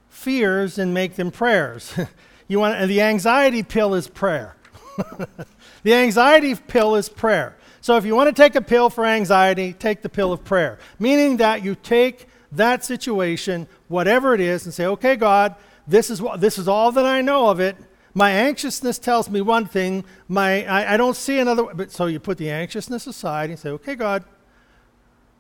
fears 0.10 0.80
and 0.80 0.94
make 0.94 1.16
them 1.16 1.30
prayers. 1.30 1.94
you 2.48 2.60
want 2.60 2.88
the 2.88 3.02
anxiety 3.02 3.62
pill 3.62 3.94
is 3.94 4.08
prayer. 4.08 4.56
the 5.84 5.94
anxiety 5.94 6.56
pill 6.56 6.96
is 6.96 7.08
prayer. 7.08 7.56
So 7.82 7.98
if 7.98 8.06
you 8.06 8.16
want 8.16 8.36
to 8.36 8.42
take 8.42 8.56
a 8.56 8.62
pill 8.62 8.90
for 8.90 9.06
anxiety, 9.06 9.74
take 9.74 10.02
the 10.02 10.10
pill 10.10 10.34
of 10.34 10.44
prayer, 10.44 10.80
meaning 10.98 11.38
that 11.38 11.64
you 11.64 11.76
take 11.76 12.28
that 12.52 12.84
situation, 12.84 13.68
whatever 13.90 14.34
it 14.34 14.42
is, 14.42 14.66
and 14.66 14.74
say, 14.74 14.86
"Okay, 14.88 15.16
God, 15.16 15.54
this 15.88 16.10
is 16.10 16.20
what 16.20 16.42
this 16.42 16.58
is 16.58 16.68
all 16.68 16.92
that 16.94 17.06
I 17.06 17.22
know 17.22 17.48
of 17.50 17.60
it. 17.60 17.78
My 18.18 18.32
anxiousness 18.32 18.98
tells 18.98 19.30
me 19.30 19.42
one 19.42 19.66
thing. 19.66 20.06
My, 20.30 20.66
I, 20.66 20.94
I 20.94 20.98
don't 20.98 21.18
see 21.18 21.38
another. 21.38 21.66
But 21.66 21.92
so 21.92 22.06
you 22.06 22.20
put 22.20 22.38
the 22.38 22.50
anxiousness 22.50 23.06
aside 23.06 23.50
and 23.50 23.60
say, 23.60 23.70
okay, 23.72 23.96
God, 23.96 24.24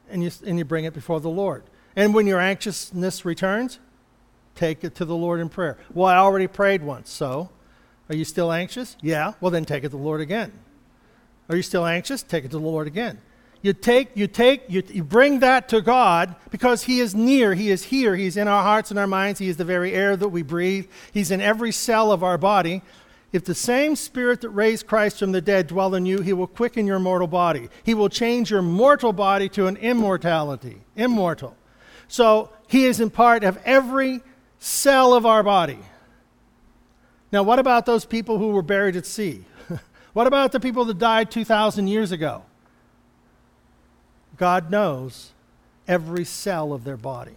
and 0.10 0.22
you, 0.22 0.30
and 0.46 0.58
you 0.60 0.66
bring 0.66 0.84
it 0.84 0.94
before 0.94 1.22
the 1.22 1.30
Lord. 1.30 1.64
And 1.96 2.14
when 2.14 2.28
your 2.28 2.42
anxiousness 2.42 3.24
returns, 3.24 3.80
take 4.56 4.84
it 4.84 4.94
to 4.96 5.06
the 5.06 5.16
Lord 5.16 5.40
in 5.40 5.48
prayer. 5.48 5.78
Well, 5.94 6.08
I 6.08 6.18
already 6.18 6.48
prayed 6.48 6.84
once, 6.84 7.10
so 7.10 7.50
are 8.10 8.16
you 8.16 8.26
still 8.26 8.52
anxious? 8.52 8.98
Yeah. 9.02 9.34
Well, 9.40 9.52
then 9.52 9.64
take 9.64 9.86
it 9.86 9.90
to 9.90 9.98
the 9.98 10.04
Lord 10.04 10.20
again. 10.20 10.52
Are 11.50 11.56
you 11.56 11.64
still 11.64 11.86
anxious? 11.86 12.24
Take 12.24 12.44
it 12.44 12.52
to 12.52 12.60
the 12.60 12.66
Lord 12.66 12.88
again. 12.88 13.22
You 13.66 13.74
take, 13.74 14.12
you 14.14 14.28
take, 14.28 14.66
you, 14.70 14.84
you 14.90 15.04
bring 15.04 15.40
that 15.40 15.70
to 15.70 15.82
God 15.82 16.36
because 16.52 16.84
He 16.84 17.00
is 17.00 17.16
near, 17.16 17.56
He 17.56 17.72
is 17.72 17.86
here, 17.86 18.16
He's 18.16 18.38
in 18.38 18.48
our 18.48 18.62
hearts 18.62 18.92
and 18.92 19.00
our 19.00 19.08
minds, 19.08 19.40
He 19.40 19.50
is 19.50 19.58
the 19.58 19.66
very 19.66 19.92
air 19.92 20.16
that 20.16 20.30
we 20.30 20.44
breathe, 20.44 20.88
He's 21.12 21.32
in 21.32 21.42
every 21.42 21.72
cell 21.72 22.12
of 22.12 22.24
our 22.24 22.38
body. 22.38 22.84
If 23.32 23.46
the 23.46 23.56
same 23.56 23.96
Spirit 23.96 24.42
that 24.42 24.52
raised 24.52 24.86
Christ 24.86 25.18
from 25.18 25.32
the 25.32 25.42
dead 25.42 25.66
dwell 25.66 25.96
in 25.96 26.06
you, 26.06 26.22
He 26.22 26.32
will 26.32 26.46
quicken 26.46 26.86
your 26.86 27.00
mortal 27.00 27.26
body. 27.28 27.70
He 27.84 27.96
will 27.96 28.08
change 28.08 28.52
your 28.52 28.62
mortal 28.62 29.14
body 29.14 29.50
to 29.50 29.66
an 29.66 29.78
immortality, 29.78 30.84
immortal. 30.96 31.58
So 32.08 32.52
He 32.68 32.86
is 32.86 33.00
in 33.00 33.10
part 33.10 33.44
of 33.44 33.58
every 33.66 34.22
cell 34.60 35.16
of 35.16 35.26
our 35.26 35.42
body. 35.42 35.80
Now, 37.32 37.42
what 37.42 37.58
about 37.58 37.88
those 37.88 38.06
people 38.06 38.38
who 38.38 38.50
were 38.50 38.62
buried 38.62 38.96
at 38.96 39.08
sea? 39.08 39.44
what 40.14 40.28
about 40.28 40.52
the 40.52 40.60
people 40.60 40.86
that 40.86 41.00
died 41.00 41.32
2,000 41.32 41.88
years 41.88 42.12
ago? 42.12 42.44
God 44.38 44.70
knows 44.70 45.32
every 45.88 46.26
cell 46.26 46.74
of 46.74 46.84
their 46.84 46.98
body, 46.98 47.36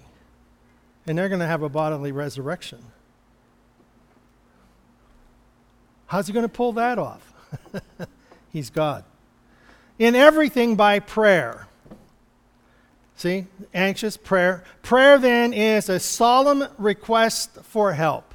and 1.06 1.16
they're 1.16 1.28
going 1.28 1.40
to 1.40 1.46
have 1.46 1.62
a 1.62 1.68
bodily 1.68 2.12
resurrection. 2.12 2.82
How's 6.06 6.26
he 6.26 6.32
going 6.32 6.44
to 6.44 6.48
pull 6.48 6.72
that 6.72 6.98
off? 6.98 7.32
He's 8.52 8.70
God. 8.70 9.04
In 9.98 10.14
everything 10.14 10.74
by 10.74 11.00
prayer. 11.00 11.66
See, 13.16 13.46
anxious 13.74 14.16
prayer. 14.16 14.64
Prayer 14.82 15.18
then 15.18 15.52
is 15.52 15.88
a 15.88 16.00
solemn 16.00 16.64
request 16.78 17.58
for 17.62 17.92
help. 17.92 18.32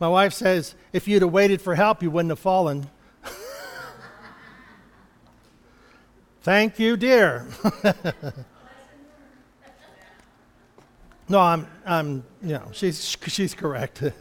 My 0.00 0.08
wife 0.08 0.32
says, 0.32 0.74
if 0.92 1.06
you'd 1.06 1.22
have 1.22 1.30
waited 1.30 1.62
for 1.62 1.76
help, 1.76 2.02
you 2.02 2.10
wouldn't 2.10 2.30
have 2.30 2.40
fallen. 2.40 2.90
Thank 6.42 6.78
you, 6.78 6.96
dear. 6.96 7.46
no, 11.28 11.38
I'm, 11.38 11.66
I'm, 11.86 12.24
you 12.42 12.54
know, 12.54 12.68
she's, 12.72 13.16
she's 13.26 13.54
correct. 13.54 14.02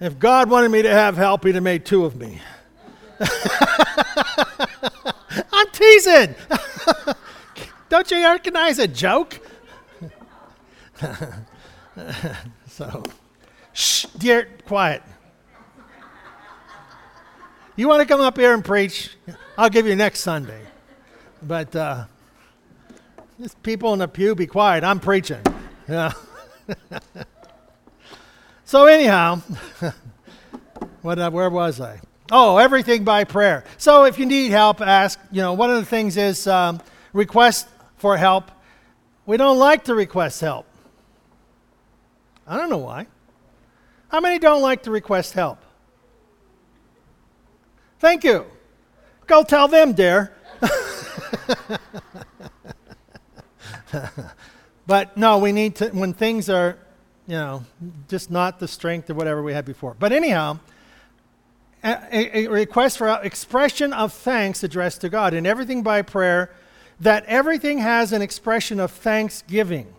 If 0.00 0.18
God 0.18 0.50
wanted 0.50 0.70
me 0.70 0.82
to 0.82 0.90
have 0.90 1.16
help, 1.16 1.44
He'd 1.44 1.54
have 1.54 1.64
made 1.64 1.86
two 1.86 2.04
of 2.04 2.16
me. 2.16 2.38
I'm 5.50 5.70
teasing. 5.72 6.34
Don't 7.88 8.10
you 8.10 8.22
recognize 8.22 8.78
a 8.78 8.88
joke? 8.88 9.40
so, 12.68 13.02
shh, 13.74 14.06
dear, 14.16 14.48
quiet. 14.66 15.02
You 17.76 17.88
want 17.88 18.00
to 18.00 18.06
come 18.06 18.22
up 18.22 18.38
here 18.38 18.54
and 18.54 18.64
preach? 18.64 19.14
I'll 19.58 19.68
give 19.68 19.86
you 19.86 19.94
next 19.94 20.20
Sunday. 20.20 20.62
But 21.42 21.76
uh, 21.76 22.06
just 23.38 23.62
people 23.62 23.92
in 23.92 23.98
the 23.98 24.08
pew, 24.08 24.34
be 24.34 24.46
quiet. 24.46 24.84
I'm 24.84 25.00
preaching. 25.00 25.42
Yeah. 25.86 26.12
So, 28.66 28.86
anyhow, 28.86 29.36
what, 31.02 31.18
uh, 31.18 31.30
where 31.30 31.50
was 31.50 31.80
I? 31.80 32.00
Oh, 32.32 32.56
everything 32.56 33.04
by 33.04 33.24
prayer. 33.24 33.62
So, 33.76 34.04
if 34.04 34.18
you 34.18 34.24
need 34.24 34.50
help, 34.50 34.80
ask. 34.80 35.20
You 35.30 35.42
know, 35.42 35.52
one 35.52 35.70
of 35.70 35.76
the 35.76 35.84
things 35.84 36.16
is 36.16 36.46
um, 36.46 36.80
request 37.12 37.68
for 37.98 38.16
help. 38.16 38.50
We 39.26 39.36
don't 39.36 39.58
like 39.58 39.84
to 39.84 39.94
request 39.94 40.40
help. 40.40 40.66
I 42.46 42.56
don't 42.56 42.70
know 42.70 42.78
why. 42.78 43.06
How 44.14 44.20
many 44.20 44.38
don't 44.38 44.62
like 44.62 44.84
to 44.84 44.92
request 44.92 45.32
help? 45.32 45.58
Thank 47.98 48.22
you. 48.22 48.46
Go 49.26 49.42
tell 49.42 49.66
them, 49.66 49.92
dear. 49.92 50.32
but 54.86 55.16
no, 55.16 55.38
we 55.38 55.50
need 55.50 55.74
to, 55.74 55.88
when 55.88 56.12
things 56.12 56.48
are 56.48 56.78
you 57.26 57.34
know, 57.34 57.64
just 58.06 58.30
not 58.30 58.60
the 58.60 58.68
strength 58.68 59.10
or 59.10 59.14
whatever 59.14 59.42
we 59.42 59.52
had 59.52 59.64
before. 59.64 59.96
But 59.98 60.12
anyhow, 60.12 60.60
a, 61.82 62.38
a, 62.38 62.46
request 62.46 62.98
for 62.98 63.08
expression 63.20 63.92
of 63.92 64.12
thanks 64.12 64.62
addressed 64.62 65.00
to 65.00 65.08
God, 65.08 65.34
and 65.34 65.44
everything 65.44 65.82
by 65.82 66.02
prayer, 66.02 66.52
that 67.00 67.24
everything 67.24 67.78
has 67.78 68.12
an 68.12 68.22
expression 68.22 68.78
of 68.78 68.92
thanksgiving. 68.92 69.92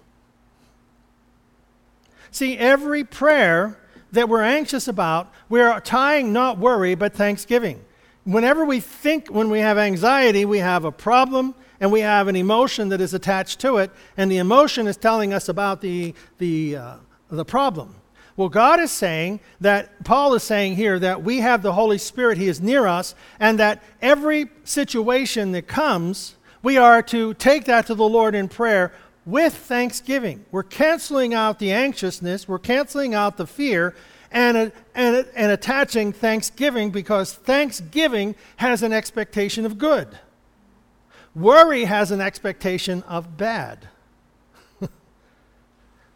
See, 2.31 2.57
every 2.57 3.03
prayer 3.03 3.77
that 4.15 4.27
we're 4.27 4.43
anxious 4.43 4.87
about, 4.87 5.31
we're 5.49 5.79
tying 5.81 6.33
not 6.33 6.57
worry, 6.57 6.95
but 6.95 7.13
thanksgiving. 7.13 7.83
Whenever 8.23 8.65
we 8.65 8.79
think, 8.79 9.27
when 9.27 9.49
we 9.49 9.59
have 9.59 9.77
anxiety, 9.77 10.45
we 10.45 10.57
have 10.57 10.83
a 10.83 10.91
problem 10.91 11.53
and 11.79 11.91
we 11.91 11.99
have 11.99 12.27
an 12.27 12.35
emotion 12.35 12.89
that 12.89 13.01
is 13.01 13.13
attached 13.13 13.59
to 13.59 13.77
it, 13.77 13.91
and 14.17 14.31
the 14.31 14.37
emotion 14.37 14.87
is 14.87 14.97
telling 14.97 15.33
us 15.33 15.49
about 15.49 15.81
the, 15.81 16.13
the, 16.37 16.77
uh, 16.77 16.95
the 17.29 17.45
problem. 17.45 17.95
Well, 18.37 18.49
God 18.49 18.79
is 18.79 18.91
saying 18.91 19.39
that, 19.61 20.03
Paul 20.03 20.33
is 20.33 20.43
saying 20.43 20.75
here 20.75 20.99
that 20.99 21.23
we 21.23 21.39
have 21.39 21.61
the 21.61 21.73
Holy 21.73 21.97
Spirit, 21.97 22.37
He 22.37 22.47
is 22.47 22.61
near 22.61 22.87
us, 22.87 23.15
and 23.39 23.59
that 23.59 23.83
every 24.01 24.47
situation 24.63 25.51
that 25.53 25.67
comes, 25.67 26.35
we 26.63 26.77
are 26.77 27.01
to 27.03 27.33
take 27.35 27.65
that 27.65 27.87
to 27.87 27.95
the 27.95 28.07
Lord 28.07 28.35
in 28.35 28.49
prayer 28.49 28.91
with 29.25 29.55
thanksgiving. 29.55 30.45
We're 30.51 30.63
canceling 30.63 31.33
out 31.33 31.59
the 31.59 31.71
anxiousness, 31.71 32.47
we're 32.47 32.59
canceling 32.59 33.13
out 33.13 33.37
the 33.37 33.47
fear, 33.47 33.95
and, 34.31 34.71
and, 34.93 35.25
and 35.35 35.51
attaching 35.51 36.11
thanksgiving 36.11 36.91
because 36.91 37.33
thanksgiving 37.33 38.35
has 38.57 38.83
an 38.83 38.93
expectation 38.93 39.65
of 39.65 39.77
good. 39.77 40.07
Worry 41.33 41.85
has 41.85 42.11
an 42.11 42.21
expectation 42.21 43.03
of 43.03 43.37
bad 43.37 43.87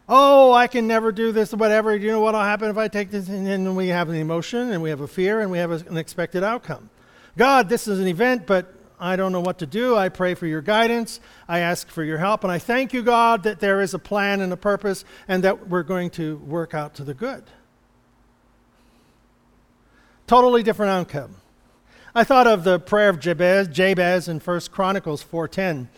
oh, 0.08 0.52
I 0.52 0.66
can 0.66 0.86
never 0.86 1.12
do 1.12 1.32
this, 1.32 1.52
whatever. 1.52 1.96
You 1.96 2.10
know 2.10 2.20
what 2.20 2.34
will 2.34 2.40
happen 2.40 2.70
if 2.70 2.76
I 2.76 2.88
take 2.88 3.10
this? 3.10 3.28
And 3.28 3.46
then 3.46 3.74
we 3.74 3.88
have 3.88 4.08
an 4.08 4.16
emotion 4.16 4.70
and 4.70 4.82
we 4.82 4.90
have 4.90 5.00
a 5.00 5.08
fear 5.08 5.40
and 5.40 5.50
we 5.50 5.58
have 5.58 5.70
an 5.70 5.96
expected 5.96 6.42
outcome. 6.42 6.90
God, 7.36 7.68
this 7.68 7.86
is 7.86 8.00
an 8.00 8.06
event, 8.06 8.46
but 8.46 8.74
I 9.00 9.16
don't 9.16 9.32
know 9.32 9.40
what 9.40 9.58
to 9.58 9.66
do. 9.66 9.96
I 9.96 10.08
pray 10.08 10.34
for 10.34 10.46
your 10.46 10.60
guidance. 10.60 11.20
I 11.48 11.60
ask 11.60 11.88
for 11.88 12.04
your 12.04 12.18
help. 12.18 12.44
And 12.44 12.52
I 12.52 12.58
thank 12.58 12.92
you, 12.92 13.02
God, 13.02 13.42
that 13.44 13.60
there 13.60 13.80
is 13.80 13.94
a 13.94 13.98
plan 13.98 14.40
and 14.40 14.52
a 14.52 14.56
purpose 14.56 15.04
and 15.26 15.42
that 15.44 15.68
we're 15.68 15.82
going 15.82 16.10
to 16.10 16.36
work 16.38 16.74
out 16.74 16.94
to 16.94 17.04
the 17.04 17.14
good. 17.14 17.44
Totally 20.26 20.62
different 20.62 20.90
outcome. 20.90 21.36
I 22.14 22.24
thought 22.24 22.46
of 22.46 22.64
the 22.64 22.78
prayer 22.78 23.08
of 23.08 23.18
Jabez, 23.20 23.68
Jabez 23.68 24.28
in 24.28 24.38
1 24.38 24.60
Chronicles 24.70 25.24
4.10 25.24 25.88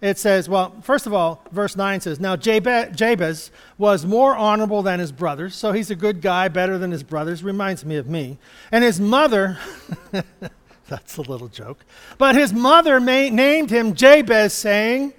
it 0.00 0.18
says, 0.18 0.48
well, 0.48 0.74
first 0.82 1.06
of 1.06 1.12
all, 1.12 1.44
verse 1.52 1.76
9 1.76 2.00
says, 2.00 2.18
Now 2.18 2.34
Jabez 2.34 3.50
was 3.76 4.06
more 4.06 4.34
honorable 4.34 4.82
than 4.82 4.98
his 4.98 5.12
brothers, 5.12 5.54
so 5.54 5.72
he's 5.72 5.90
a 5.90 5.94
good 5.94 6.22
guy, 6.22 6.48
better 6.48 6.78
than 6.78 6.90
his 6.90 7.02
brothers. 7.02 7.44
Reminds 7.44 7.84
me 7.84 7.96
of 7.96 8.08
me. 8.08 8.38
And 8.72 8.82
his 8.82 8.98
mother, 8.98 9.58
that's 10.90 11.16
a 11.16 11.22
little 11.22 11.48
joke, 11.48 11.84
but 12.18 12.34
his 12.34 12.52
mother 12.52 13.00
named 13.00 13.70
him 13.70 13.94
Jabez, 13.94 14.52
saying, 14.52 15.14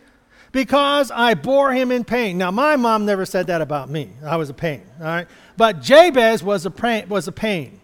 Because 0.51 1.09
I 1.09 1.33
bore 1.33 1.73
him 1.73 1.91
in 1.91 2.03
pain. 2.03 2.37
Now, 2.37 2.51
my 2.51 2.75
mom 2.75 3.05
never 3.05 3.25
said 3.25 3.47
that 3.47 3.61
about 3.61 3.89
me. 3.89 4.11
I 4.23 4.35
was 4.35 4.49
a 4.49 4.53
pain, 4.53 4.83
all 4.99 5.05
right? 5.05 5.27
But 5.57 5.81
Jabez 5.81 6.43
was 6.43 6.65
a, 6.65 6.71
pain, 6.71 7.09
was 7.09 7.27
a 7.27 7.31
pain. 7.31 7.79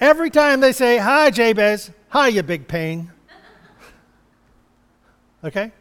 Every 0.00 0.30
time 0.30 0.60
they 0.60 0.72
say, 0.72 0.98
Hi, 0.98 1.30
Jabez, 1.30 1.90
hi, 2.08 2.28
you 2.28 2.42
big 2.42 2.66
pain. 2.66 3.12
Okay? 5.44 5.72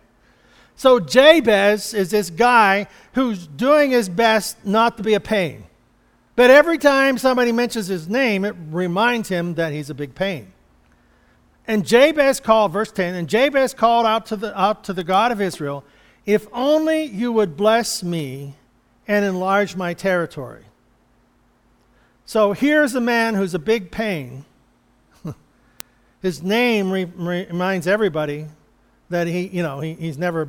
So 0.75 0.99
Jabez 0.99 1.93
is 1.93 2.09
this 2.09 2.31
guy 2.31 2.87
who's 3.13 3.45
doing 3.45 3.91
his 3.91 4.09
best 4.09 4.65
not 4.65 4.97
to 4.97 5.03
be 5.03 5.13
a 5.13 5.19
pain. 5.19 5.65
But 6.35 6.49
every 6.49 6.79
time 6.79 7.19
somebody 7.19 7.51
mentions 7.51 7.85
his 7.85 8.07
name, 8.09 8.43
it 8.45 8.55
reminds 8.71 9.29
him 9.29 9.53
that 9.55 9.73
he's 9.73 9.91
a 9.91 9.93
big 9.93 10.15
pain. 10.15 10.51
And 11.67 11.85
Jabez 11.85 12.39
called, 12.39 12.71
verse 12.71 12.91
10, 12.91 13.15
and 13.15 13.27
Jabez 13.29 13.73
called 13.73 14.05
out 14.05 14.25
to 14.27 14.35
the, 14.35 14.59
out 14.59 14.83
to 14.85 14.93
the 14.93 15.03
God 15.03 15.31
of 15.31 15.39
Israel, 15.39 15.83
If 16.25 16.47
only 16.51 17.03
you 17.03 17.31
would 17.31 17.55
bless 17.55 18.03
me 18.03 18.55
and 19.07 19.23
enlarge 19.25 19.75
my 19.75 19.93
territory. 19.93 20.63
So 22.25 22.53
here's 22.53 22.95
a 22.95 23.01
man 23.01 23.35
who's 23.35 23.53
a 23.53 23.59
big 23.59 23.91
pain. 23.91 24.45
His 26.21 26.41
name 26.41 26.91
re- 26.91 27.05
reminds 27.05 27.87
everybody 27.87 28.47
that 29.09 29.27
he, 29.27 29.47
you 29.47 29.61
know, 29.61 29.81
he, 29.81 29.93
he's 29.93 30.17
never, 30.17 30.45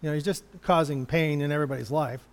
you 0.00 0.08
know, 0.08 0.14
he's 0.14 0.24
just 0.24 0.44
causing 0.62 1.04
pain 1.06 1.42
in 1.42 1.52
everybody's 1.52 1.90
life. 1.90 2.26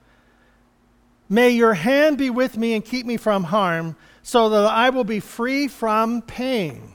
May 1.29 1.49
your 1.49 1.73
hand 1.73 2.17
be 2.17 2.29
with 2.29 2.57
me 2.57 2.73
and 2.73 2.83
keep 2.83 3.05
me 3.05 3.17
from 3.17 3.43
harm, 3.43 3.95
so 4.21 4.49
that 4.49 4.65
I 4.65 4.89
will 4.89 5.03
be 5.03 5.19
free 5.19 5.67
from 5.67 6.21
pain. 6.21 6.93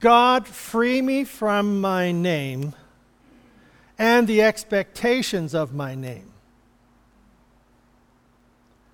God, 0.00 0.48
free 0.48 1.02
me 1.02 1.24
from 1.24 1.80
my 1.80 2.10
name 2.10 2.74
and 3.98 4.26
the 4.26 4.40
expectations 4.40 5.54
of 5.54 5.74
my 5.74 5.94
name. 5.94 6.32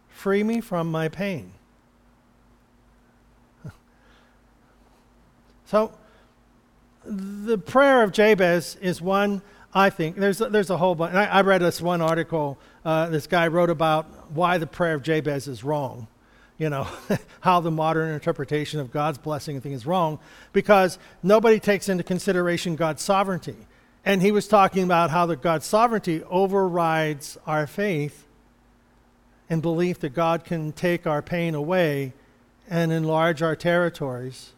Free 0.09 0.43
me 0.43 0.61
from 0.61 0.91
my 0.91 1.09
pain. 1.09 1.53
so, 5.67 5.93
the 7.05 7.57
prayer 7.57 8.03
of 8.03 8.11
Jabez 8.11 8.77
is 8.81 9.01
one, 9.01 9.43
I 9.73 9.91
think, 9.91 10.17
there's, 10.17 10.39
there's 10.39 10.71
a 10.71 10.77
whole 10.77 10.97
bunch. 10.97 11.15
I, 11.15 11.27
I, 11.27 11.43
read 11.43 11.61
this 11.63 11.81
one 11.81 12.01
article 12.01 12.59
uh, 12.85 13.09
this 13.09 13.29
guy 13.29 13.47
wrote 13.47 13.71
about 13.71 14.07
why 14.33 14.59
the 14.59 14.67
prayer 14.67 14.95
of 14.95 15.05
Jabez 15.05 15.47
is 15.47 15.63
wrong. 15.63 16.09
You 16.59 16.71
know, 16.71 16.87
how 17.41 17.61
the 17.61 17.71
modern 17.71 18.13
interpretation 18.13 18.81
of 18.81 18.91
God's 18.91 19.19
blessing 19.19 19.57
and 19.57 19.63
thing 19.63 19.73
is 19.73 19.87
wrong 19.87 20.19
because 20.53 20.99
nobody 21.23 21.61
takes 21.61 21.89
into 21.89 22.03
consideration 22.03 22.77
God's 22.77 23.03
sovereignty. 23.03 23.57
And 24.05 24.23
he 24.23 24.31
was 24.31 24.47
talking 24.47 24.85
about 24.85 25.11
how 25.11 25.27
that 25.27 25.43
God's 25.43 25.67
sovereignty 25.67 26.23
overrides 26.25 27.37
our 27.47 27.67
faith 27.67 28.27
and 29.51 29.61
belief 29.61 30.01
that 30.01 30.11
God 30.11 30.45
can 30.45 30.73
take 30.73 31.07
our 31.07 31.23
pain 31.23 31.55
away 31.55 32.13
and 32.69 32.93
enlarge 32.93 33.43
our 33.43 33.57
territories. 33.57 34.53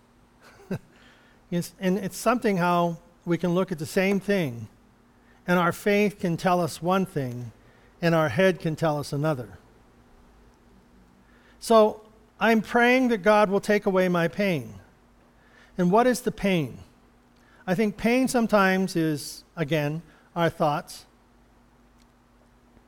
and 0.70 1.98
it's 1.98 2.16
something 2.16 2.58
how 2.58 2.98
we 3.24 3.36
can 3.36 3.54
look 3.54 3.70
at 3.70 3.78
the 3.78 3.86
same 3.86 4.20
thing, 4.20 4.68
and 5.46 5.58
our 5.58 5.72
faith 5.72 6.18
can 6.18 6.36
tell 6.36 6.60
us 6.60 6.82
one 6.82 7.04
thing, 7.04 7.52
and 8.00 8.14
our 8.14 8.30
head 8.30 8.60
can 8.60 8.76
tell 8.76 8.98
us 8.98 9.12
another. 9.12 9.58
So 11.60 12.02
I'm 12.40 12.62
praying 12.62 13.08
that 13.08 13.18
God 13.18 13.50
will 13.50 13.60
take 13.60 13.86
away 13.86 14.08
my 14.08 14.28
pain. 14.28 14.74
And 15.76 15.90
what 15.90 16.06
is 16.06 16.20
the 16.22 16.32
pain? 16.32 16.78
I 17.66 17.74
think 17.74 17.96
pain 17.96 18.28
sometimes 18.28 18.96
is, 18.96 19.44
again, 19.56 20.02
our 20.34 20.50
thoughts, 20.50 21.04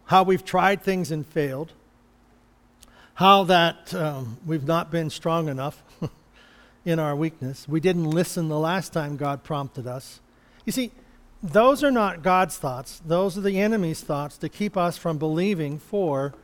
how 0.06 0.22
we've 0.22 0.44
tried 0.44 0.82
things 0.82 1.10
and 1.10 1.26
failed, 1.26 1.72
how 3.14 3.44
that 3.44 3.92
um, 3.94 4.38
we've 4.46 4.66
not 4.66 4.90
been 4.90 5.10
strong 5.10 5.48
enough 5.48 5.82
in 6.84 6.98
our 6.98 7.14
weakness. 7.14 7.68
We 7.68 7.80
didn't 7.80 8.08
listen 8.10 8.48
the 8.48 8.58
last 8.58 8.92
time 8.92 9.16
God 9.16 9.44
prompted 9.44 9.86
us. 9.86 10.20
You 10.64 10.72
see, 10.72 10.90
those 11.42 11.84
are 11.84 11.90
not 11.90 12.22
God's 12.22 12.56
thoughts, 12.56 13.00
those 13.04 13.36
are 13.36 13.42
the 13.42 13.60
enemy's 13.60 14.00
thoughts 14.00 14.36
to 14.38 14.48
keep 14.48 14.76
us 14.76 14.96
from 14.96 15.18
believing 15.18 15.78
for 15.78 16.34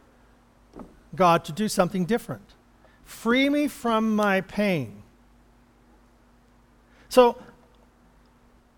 God 1.15 1.45
to 1.45 1.53
do 1.53 1.69
something 1.69 2.05
different. 2.05 2.55
Free 3.05 3.49
me 3.49 3.69
from 3.69 4.17
my 4.17 4.41
pain. 4.41 5.03
So, 7.09 7.37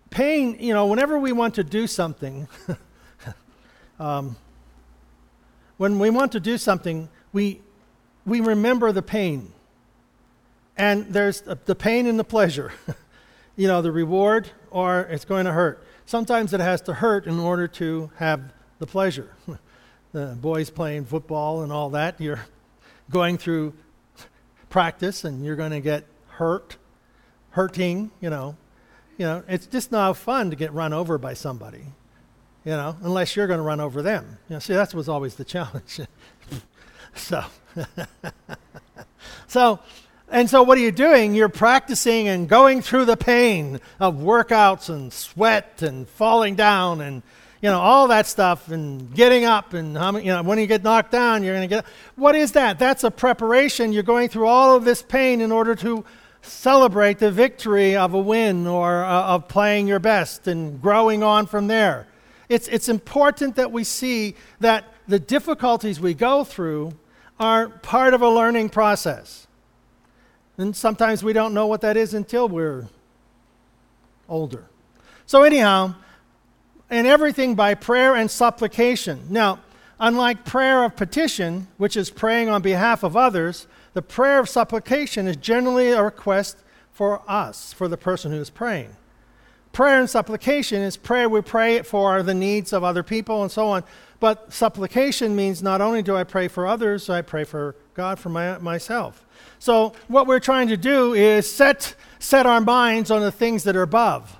pain, 0.09 0.57
you 0.59 0.73
know, 0.73 0.85
whenever 0.85 1.17
we 1.17 1.31
want 1.31 1.55
to 1.55 1.63
do 1.63 1.87
something, 1.87 2.47
um, 3.99 4.35
when 5.77 5.97
we 5.99 6.09
want 6.09 6.31
to 6.33 6.39
do 6.39 6.57
something, 6.57 7.09
we, 7.33 7.61
we 8.25 8.39
remember 8.39 8.91
the 8.91 9.01
pain. 9.01 9.51
And 10.77 11.07
there's 11.07 11.41
the 11.41 11.75
pain 11.75 12.05
and 12.05 12.19
the 12.19 12.23
pleasure. 12.23 12.71
you 13.55 13.67
know, 13.67 13.81
the 13.81 13.91
reward 13.91 14.49
or 14.71 15.01
it's 15.01 15.25
going 15.25 15.45
to 15.45 15.51
hurt. 15.51 15.85
Sometimes 16.05 16.53
it 16.53 16.61
has 16.61 16.81
to 16.83 16.93
hurt 16.93 17.27
in 17.27 17.39
order 17.39 17.67
to 17.67 18.09
have 18.15 18.53
the 18.79 18.87
pleasure. 18.87 19.35
the 20.11 20.37
boys 20.39 20.69
playing 20.69 21.05
football 21.05 21.61
and 21.61 21.71
all 21.71 21.91
that, 21.91 22.19
you're 22.19 22.41
going 23.09 23.37
through 23.37 23.73
practice 24.69 25.23
and 25.23 25.43
you're 25.45 25.55
going 25.55 25.71
to 25.71 25.79
get 25.79 26.05
hurt, 26.27 26.77
hurting, 27.51 28.11
you 28.21 28.29
know. 28.29 28.55
You 29.17 29.25
know, 29.25 29.43
it's 29.49 29.67
just 29.67 29.91
not 29.91 30.15
fun 30.15 30.49
to 30.49 30.55
get 30.55 30.71
run 30.73 30.93
over 30.93 31.17
by 31.17 31.33
somebody, 31.33 31.83
you 32.63 32.71
know, 32.71 32.95
unless 33.01 33.35
you're 33.35 33.47
going 33.47 33.57
to 33.57 33.63
run 33.63 33.81
over 33.81 34.01
them. 34.01 34.37
You 34.47 34.55
know, 34.55 34.59
see, 34.59 34.73
that 34.73 34.93
was 34.93 35.09
always 35.09 35.35
the 35.35 35.43
challenge. 35.45 35.99
so, 37.15 37.43
so, 39.47 39.79
and 40.31 40.49
so 40.49 40.63
what 40.63 40.77
are 40.77 40.81
you 40.81 40.91
doing? 40.91 41.35
You're 41.35 41.49
practicing 41.49 42.29
and 42.29 42.47
going 42.47 42.81
through 42.81 43.05
the 43.05 43.17
pain 43.17 43.81
of 43.99 44.15
workouts 44.15 44.87
and 44.87 45.11
sweat 45.11 45.81
and 45.81 46.07
falling 46.07 46.55
down 46.55 47.01
and 47.01 47.23
you 47.61 47.69
know, 47.69 47.79
all 47.79 48.07
that 48.07 48.25
stuff 48.25 48.69
and 48.69 49.13
getting 49.13 49.43
up 49.43 49.73
and 49.73 49.97
how 49.97 50.15
you 50.17 50.31
know, 50.31 50.41
when 50.43 50.59
you 50.59 50.67
get 50.67 50.83
knocked 50.83 51.11
down, 51.11 51.43
you're 51.43 51.55
going 51.55 51.67
to 51.67 51.75
get. 51.75 51.85
What 52.15 52.35
is 52.35 52.53
that? 52.53 52.79
That's 52.79 53.03
a 53.03 53.11
preparation. 53.11 53.91
You're 53.91 54.03
going 54.03 54.29
through 54.29 54.47
all 54.47 54.75
of 54.75 54.85
this 54.85 55.01
pain 55.01 55.41
in 55.41 55.51
order 55.51 55.75
to 55.75 56.05
celebrate 56.41 57.19
the 57.19 57.31
victory 57.31 57.95
of 57.95 58.13
a 58.13 58.19
win 58.19 58.65
or 58.65 59.03
uh, 59.03 59.35
of 59.35 59.47
playing 59.47 59.87
your 59.87 59.99
best 59.99 60.47
and 60.47 60.81
growing 60.81 61.21
on 61.21 61.45
from 61.45 61.67
there. 61.67 62.07
It's, 62.47 62.67
it's 62.69 62.89
important 62.89 63.55
that 63.57 63.71
we 63.71 63.83
see 63.83 64.35
that 64.59 64.85
the 65.07 65.19
difficulties 65.19 65.99
we 65.99 66.13
go 66.13 66.43
through 66.43 66.93
are 67.39 67.69
part 67.69 68.13
of 68.13 68.21
a 68.21 68.29
learning 68.29 68.69
process. 68.69 69.47
And 70.57 70.75
sometimes 70.75 71.23
we 71.23 71.31
don't 71.33 71.53
know 71.53 71.67
what 71.67 71.81
that 71.81 71.95
is 71.95 72.13
until 72.13 72.49
we're 72.49 72.87
older. 74.27 74.65
So, 75.25 75.43
anyhow, 75.43 75.95
and 76.89 77.05
everything 77.05 77.55
by 77.55 77.75
prayer 77.75 78.15
and 78.15 78.29
supplication. 78.29 79.21
Now, 79.29 79.59
unlike 79.99 80.45
prayer 80.45 80.83
of 80.83 80.95
petition, 80.95 81.67
which 81.77 81.95
is 81.95 82.09
praying 82.09 82.49
on 82.49 82.61
behalf 82.61 83.03
of 83.03 83.15
others, 83.15 83.67
the 83.93 84.01
prayer 84.01 84.39
of 84.39 84.49
supplication 84.49 85.27
is 85.27 85.35
generally 85.35 85.91
a 85.91 86.03
request 86.03 86.57
for 86.91 87.21
us, 87.27 87.73
for 87.73 87.87
the 87.87 87.97
person 87.97 88.31
who 88.31 88.39
is 88.39 88.49
praying. 88.49 88.95
Prayer 89.71 89.99
and 89.99 90.09
supplication 90.09 90.81
is 90.81 90.97
prayer 90.97 91.29
we 91.29 91.41
pray 91.41 91.81
for 91.83 92.23
the 92.23 92.33
needs 92.33 92.73
of 92.73 92.83
other 92.83 93.03
people 93.03 93.43
and 93.43 93.51
so 93.51 93.67
on. 93.67 93.83
But 94.19 94.51
supplication 94.51 95.35
means 95.35 95.63
not 95.63 95.79
only 95.79 96.01
do 96.01 96.15
I 96.15 96.23
pray 96.23 96.47
for 96.47 96.67
others, 96.67 97.09
I 97.09 97.21
pray 97.21 97.43
for 97.43 97.75
God 97.93 98.19
for 98.19 98.29
my, 98.29 98.57
myself. 98.57 99.25
So 99.59 99.93
what 100.07 100.27
we're 100.27 100.39
trying 100.39 100.67
to 100.69 100.77
do 100.77 101.13
is 101.13 101.49
set, 101.49 101.95
set 102.17 102.45
our 102.45 102.59
minds 102.59 103.11
on 103.11 103.21
the 103.21 103.31
things 103.31 103.63
that 103.63 103.75
are 103.75 103.83
above. 103.83 104.35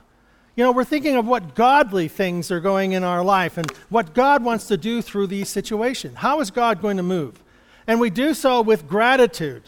You 0.60 0.66
know, 0.66 0.74
we're 0.74 0.84
thinking 0.84 1.16
of 1.16 1.26
what 1.26 1.56
godly 1.56 2.10
things 2.10 2.52
are 2.52 2.60
going 2.60 2.92
in 2.92 3.02
our 3.02 3.24
life 3.24 3.58
and 3.58 3.72
what 3.88 4.14
God 4.14 4.44
wants 4.44 4.68
to 4.68 4.76
do 4.76 5.02
through 5.02 5.28
these 5.28 5.48
situations. 5.48 6.18
How 6.18 6.42
is 6.42 6.52
God 6.52 6.82
going 6.82 6.98
to 6.98 7.04
move? 7.04 7.42
And 7.88 7.98
we 7.98 8.10
do 8.10 8.34
so 8.34 8.60
with 8.60 8.86
gratitude. 8.86 9.64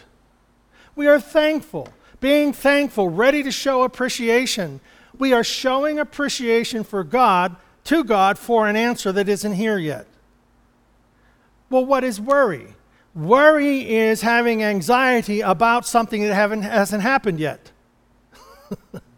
We 0.93 1.08
are 1.08 1.17
thankful, 1.17 1.88
being 2.19 2.51
thankful, 2.51 3.08
ready 3.08 3.41
to 3.41 3.54
show 3.54 3.84
appreciation. 3.84 4.82
We 5.17 5.32
are 5.32 5.45
showing 5.45 5.97
appreciation 5.97 6.84
for 6.84 7.06
God, 7.06 7.56
to 7.86 8.04
God, 8.04 8.38
for 8.38 8.67
an 8.67 8.75
answer 8.75 9.13
that 9.13 9.30
isn't 9.30 9.54
here 9.54 9.77
yet. 9.77 10.08
Well, 11.69 11.86
what 11.86 12.04
is 12.04 12.19
worry? 12.19 12.67
Worry 13.15 13.89
is 13.89 14.23
having 14.23 14.62
anxiety 14.62 15.39
about 15.39 15.86
something 15.86 16.21
that 16.23 16.34
hasn't 16.36 17.01
happened 17.01 17.39
yet. 17.39 17.71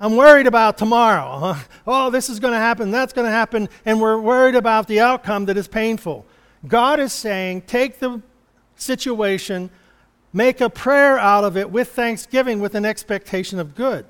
I'm 0.00 0.16
worried 0.16 0.46
about 0.46 0.78
tomorrow. 0.78 1.56
Oh, 1.86 2.10
this 2.10 2.28
is 2.28 2.40
going 2.40 2.52
to 2.52 2.58
happen, 2.58 2.90
that's 2.90 3.12
going 3.12 3.26
to 3.26 3.32
happen, 3.32 3.68
and 3.84 4.00
we're 4.00 4.18
worried 4.18 4.54
about 4.54 4.86
the 4.86 5.00
outcome 5.00 5.46
that 5.46 5.56
is 5.56 5.68
painful. 5.68 6.24
God 6.66 7.00
is 7.00 7.12
saying, 7.12 7.62
take 7.62 7.98
the 7.98 8.22
situation, 8.76 9.70
make 10.32 10.60
a 10.60 10.70
prayer 10.70 11.18
out 11.18 11.44
of 11.44 11.56
it 11.56 11.70
with 11.70 11.88
thanksgiving, 11.90 12.60
with 12.60 12.74
an 12.74 12.84
expectation 12.84 13.58
of 13.58 13.74
good, 13.74 14.06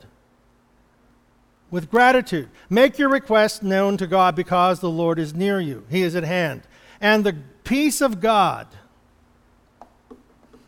with 1.70 1.90
gratitude. 1.90 2.50
Make 2.68 2.98
your 2.98 3.08
request 3.08 3.62
known 3.62 3.96
to 3.96 4.06
God 4.06 4.36
because 4.36 4.80
the 4.80 4.90
Lord 4.90 5.18
is 5.18 5.34
near 5.34 5.60
you, 5.60 5.86
He 5.90 6.02
is 6.02 6.14
at 6.14 6.24
hand. 6.24 6.62
And 7.00 7.24
the 7.24 7.36
peace 7.64 8.00
of 8.00 8.20
God, 8.20 8.68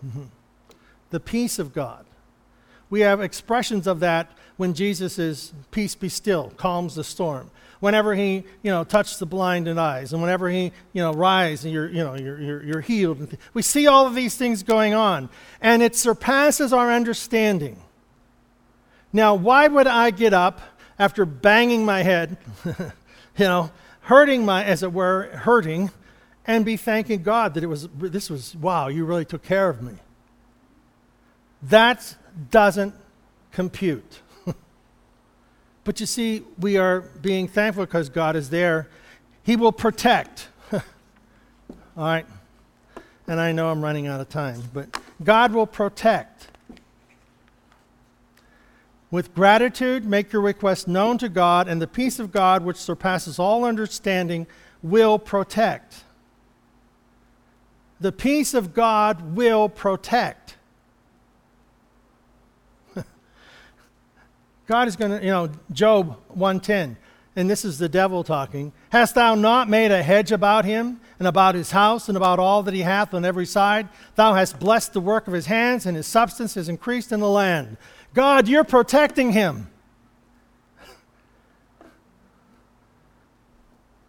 the 1.10 1.20
peace 1.20 1.58
of 1.58 1.72
God. 1.72 2.06
We 2.90 3.00
have 3.00 3.20
expressions 3.20 3.86
of 3.86 4.00
that 4.00 4.30
when 4.62 4.74
Jesus 4.74 5.18
is 5.18 5.52
peace 5.72 5.96
be 5.96 6.08
still, 6.08 6.52
calms 6.56 6.94
the 6.94 7.02
storm. 7.02 7.50
Whenever 7.80 8.14
he, 8.14 8.44
you 8.62 8.70
know, 8.70 8.84
touched 8.84 9.18
the 9.18 9.26
blind 9.26 9.64
blinded 9.64 9.76
eyes, 9.76 10.12
and 10.12 10.22
whenever 10.22 10.48
he, 10.48 10.70
you 10.92 11.02
know, 11.02 11.12
rise 11.12 11.64
and 11.64 11.74
you're, 11.74 11.88
you 11.88 12.04
know, 12.04 12.14
you're, 12.14 12.40
you're, 12.40 12.62
you're 12.62 12.80
healed. 12.80 13.36
We 13.54 13.62
see 13.62 13.88
all 13.88 14.06
of 14.06 14.14
these 14.14 14.36
things 14.36 14.62
going 14.62 14.94
on, 14.94 15.30
and 15.60 15.82
it 15.82 15.96
surpasses 15.96 16.72
our 16.72 16.92
understanding. 16.92 17.76
Now, 19.12 19.34
why 19.34 19.66
would 19.66 19.88
I 19.88 20.12
get 20.12 20.32
up 20.32 20.60
after 20.96 21.26
banging 21.26 21.84
my 21.84 22.04
head, 22.04 22.36
you 22.64 22.84
know, 23.40 23.72
hurting 24.02 24.44
my, 24.44 24.62
as 24.62 24.84
it 24.84 24.92
were, 24.92 25.24
hurting, 25.38 25.90
and 26.46 26.64
be 26.64 26.76
thanking 26.76 27.24
God 27.24 27.54
that 27.54 27.64
it 27.64 27.66
was, 27.68 27.88
this 27.98 28.30
was, 28.30 28.54
wow, 28.54 28.86
you 28.86 29.06
really 29.06 29.24
took 29.24 29.42
care 29.42 29.68
of 29.68 29.82
me? 29.82 29.94
That 31.64 32.14
doesn't 32.52 32.94
compute. 33.50 34.20
But 35.84 35.98
you 35.98 36.06
see, 36.06 36.44
we 36.58 36.76
are 36.76 37.00
being 37.00 37.48
thankful 37.48 37.84
because 37.84 38.08
God 38.08 38.36
is 38.36 38.50
there. 38.50 38.88
He 39.42 39.56
will 39.56 39.72
protect. 39.72 40.48
All 40.72 40.80
right. 41.96 42.26
And 43.26 43.40
I 43.40 43.52
know 43.52 43.70
I'm 43.70 43.82
running 43.82 44.06
out 44.06 44.20
of 44.20 44.28
time, 44.28 44.62
but 44.72 45.00
God 45.22 45.52
will 45.52 45.66
protect. 45.66 46.48
With 49.10 49.34
gratitude, 49.34 50.06
make 50.06 50.32
your 50.32 50.40
request 50.40 50.88
known 50.88 51.18
to 51.18 51.28
God, 51.28 51.68
and 51.68 51.82
the 51.82 51.86
peace 51.86 52.18
of 52.18 52.32
God, 52.32 52.64
which 52.64 52.78
surpasses 52.78 53.38
all 53.38 53.64
understanding, 53.64 54.46
will 54.82 55.18
protect. 55.18 56.04
The 58.00 58.10
peace 58.10 58.54
of 58.54 58.72
God 58.72 59.36
will 59.36 59.68
protect. 59.68 60.56
God 64.72 64.88
is 64.88 64.96
going 64.96 65.10
to, 65.10 65.22
you 65.22 65.30
know, 65.30 65.50
Job 65.70 66.16
110, 66.28 66.96
and 67.36 67.50
this 67.50 67.62
is 67.62 67.76
the 67.76 67.90
devil 67.90 68.24
talking. 68.24 68.72
Hast 68.88 69.14
thou 69.14 69.34
not 69.34 69.68
made 69.68 69.90
a 69.90 70.02
hedge 70.02 70.32
about 70.32 70.64
him 70.64 70.98
and 71.18 71.28
about 71.28 71.54
his 71.54 71.72
house 71.72 72.08
and 72.08 72.16
about 72.16 72.38
all 72.38 72.62
that 72.62 72.72
he 72.72 72.80
hath 72.80 73.12
on 73.12 73.22
every 73.22 73.44
side. 73.44 73.90
Thou 74.14 74.32
hast 74.32 74.58
blessed 74.58 74.94
the 74.94 75.00
work 75.02 75.26
of 75.26 75.34
his 75.34 75.44
hands, 75.44 75.84
and 75.84 75.94
his 75.94 76.06
substance 76.06 76.56
is 76.56 76.70
increased 76.70 77.12
in 77.12 77.20
the 77.20 77.28
land. 77.28 77.76
God, 78.14 78.48
you're 78.48 78.64
protecting 78.64 79.32
him. 79.32 79.68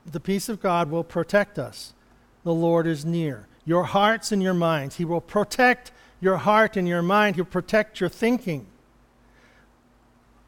The 0.06 0.22
peace 0.22 0.48
of 0.48 0.62
God 0.62 0.90
will 0.90 1.04
protect 1.04 1.60
us. 1.60 1.94
The 2.46 2.54
Lord 2.54 2.88
is 2.88 3.04
near. 3.04 3.50
Your 3.66 3.84
hearts 3.84 4.32
and 4.32 4.42
your 4.42 4.54
minds. 4.54 4.96
He 4.96 5.04
will 5.04 5.20
protect 5.20 5.92
your 6.22 6.38
heart 6.38 6.78
and 6.78 6.88
your 6.88 7.02
mind. 7.02 7.36
He'll 7.36 7.44
protect 7.44 8.00
your 8.00 8.08
thinking. 8.08 8.68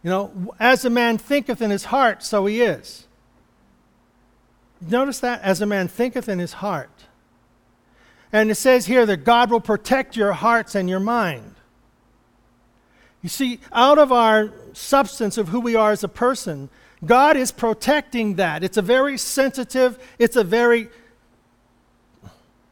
You 0.05 0.11
know, 0.11 0.53
as 0.59 0.85
a 0.85 0.91
man 0.91 1.17
thinketh 1.17 1.63
in 1.63 1.71
his 1.71 1.85
heart, 1.85 2.21
so 2.21 2.45
he 2.45 2.61
is. 2.61 3.07
Notice 4.79 5.19
that? 5.21 5.41
As 5.41 5.61
a 5.61 5.65
man 5.65 5.87
thinketh 5.87 6.29
in 6.29 6.37
his 6.37 6.53
heart. 6.53 7.05
And 8.31 8.51
it 8.51 8.55
says 8.55 8.85
here 8.85 9.07
that 9.07 9.23
God 9.23 9.49
will 9.49 9.59
protect 9.59 10.15
your 10.15 10.33
hearts 10.33 10.75
and 10.75 10.87
your 10.87 10.99
mind. 10.99 11.55
You 13.23 13.29
see, 13.29 13.59
out 13.71 13.97
of 13.97 14.11
our 14.11 14.53
substance 14.73 15.39
of 15.39 15.47
who 15.47 15.59
we 15.59 15.75
are 15.75 15.91
as 15.91 16.03
a 16.03 16.07
person, 16.07 16.69
God 17.03 17.35
is 17.35 17.51
protecting 17.51 18.35
that. 18.35 18.63
It's 18.63 18.77
a 18.77 18.83
very 18.83 19.17
sensitive, 19.17 19.97
it's 20.19 20.35
a 20.35 20.43
very 20.43 20.89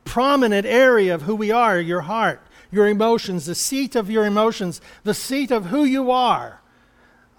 prominent 0.05 0.67
area 0.67 1.15
of 1.15 1.23
who 1.23 1.33
we 1.33 1.49
are 1.49 1.79
your 1.79 2.01
heart, 2.01 2.45
your 2.69 2.87
emotions, 2.87 3.47
the 3.47 3.55
seat 3.55 3.95
of 3.95 4.11
your 4.11 4.27
emotions, 4.27 4.81
the 5.03 5.15
seat 5.15 5.49
of 5.49 5.65
who 5.65 5.83
you 5.83 6.11
are 6.11 6.59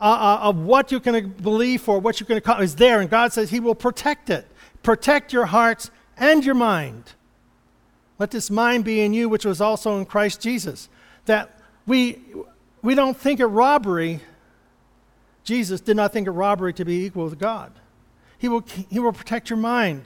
uh, 0.05 0.07
uh, 0.07 0.49
of 0.51 0.59
what 0.59 0.93
you 0.93 1.01
can 1.01 1.31
believe 1.31 1.81
for, 1.81 1.99
what 1.99 2.21
you 2.21 2.27
can 2.27 2.37
accomplish 2.37 2.67
is 2.67 2.77
there. 2.77 3.01
And 3.01 3.09
God 3.09 3.33
says 3.33 3.49
He 3.49 3.59
will 3.59 3.75
protect 3.75 4.29
it. 4.29 4.47
Protect 4.83 5.33
your 5.33 5.47
hearts 5.47 5.90
and 6.19 6.45
your 6.45 6.55
mind. 6.55 7.14
Let 8.19 8.31
this 8.31 8.51
mind 8.51 8.85
be 8.85 9.01
in 9.01 9.14
you, 9.14 9.31
which 9.31 9.47
was 9.47 9.62
also 9.62 9.97
in 9.97 10.05
Christ 10.05 10.43
Jesus. 10.43 10.90
That 11.25 11.59
we, 11.87 12.19
we 12.83 12.95
don't 12.95 13.17
think 13.17 13.40
it 13.40 13.47
robbery. 13.47 14.21
Jesus 15.43 15.81
did 15.81 15.97
not 15.97 16.12
think 16.12 16.27
it 16.27 16.33
robbery 16.33 16.75
to 16.75 16.85
be 16.85 17.07
equal 17.07 17.25
with 17.25 17.38
God. 17.38 17.73
He 18.37 18.47
will, 18.47 18.62
he 18.90 18.99
will 19.01 19.14
protect 19.14 19.49
your 19.49 19.59
mind. 19.59 20.05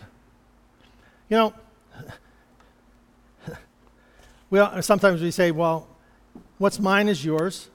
You 1.28 1.38
know, 1.38 1.54
well, 4.48 4.80
sometimes 4.80 5.22
we 5.22 5.32
say, 5.32 5.50
well, 5.50 5.88
what's 6.58 6.78
mine 6.78 7.08
is 7.08 7.24
yours 7.24 7.68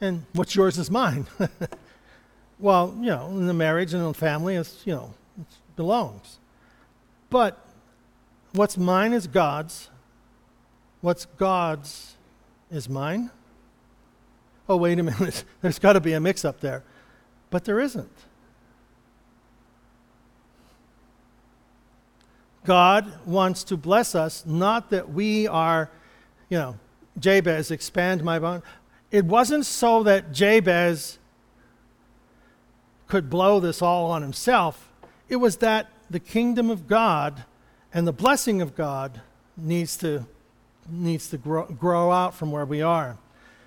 and 0.00 0.24
what's 0.32 0.54
yours 0.54 0.78
is 0.78 0.90
mine. 0.90 1.26
well, 2.58 2.94
you 3.00 3.06
know, 3.06 3.28
in 3.28 3.46
the 3.46 3.54
marriage 3.54 3.92
and 3.92 4.02
in 4.02 4.08
the 4.08 4.14
family, 4.14 4.56
it's, 4.56 4.86
you 4.86 4.94
know, 4.94 5.14
it 5.40 5.46
belongs. 5.76 6.38
But 7.30 7.58
what's 8.52 8.76
mine 8.76 9.12
is 9.12 9.26
God's. 9.26 9.90
What's 11.00 11.26
God's 11.26 12.14
is 12.70 12.88
mine. 12.88 13.30
Oh, 14.68 14.76
wait 14.76 14.98
a 14.98 15.02
minute. 15.04 15.44
There's 15.62 15.78
got 15.78 15.94
to 15.94 16.00
be 16.00 16.12
a 16.12 16.20
mix 16.20 16.44
up 16.44 16.60
there. 16.60 16.84
But 17.50 17.64
there 17.64 17.80
isn't. 17.80 18.10
God 22.64 23.26
wants 23.26 23.64
to 23.64 23.78
bless 23.78 24.14
us, 24.14 24.44
not 24.44 24.90
that 24.90 25.08
we 25.08 25.48
are, 25.48 25.90
you 26.50 26.58
know, 26.58 26.78
Jabez, 27.18 27.70
expand 27.70 28.22
my 28.22 28.38
bond 28.38 28.62
it 29.10 29.24
wasn't 29.24 29.64
so 29.64 30.02
that 30.02 30.32
Jabez 30.32 31.18
could 33.06 33.30
blow 33.30 33.58
this 33.58 33.80
all 33.80 34.10
on 34.10 34.22
himself. 34.22 34.90
It 35.28 35.36
was 35.36 35.58
that 35.58 35.88
the 36.10 36.20
kingdom 36.20 36.70
of 36.70 36.86
God 36.86 37.44
and 37.92 38.06
the 38.06 38.12
blessing 38.12 38.60
of 38.60 38.74
God 38.74 39.22
needs 39.56 39.96
to, 39.98 40.26
needs 40.88 41.28
to 41.30 41.38
grow, 41.38 41.64
grow 41.66 42.12
out 42.12 42.34
from 42.34 42.52
where 42.52 42.66
we 42.66 42.82
are. 42.82 43.16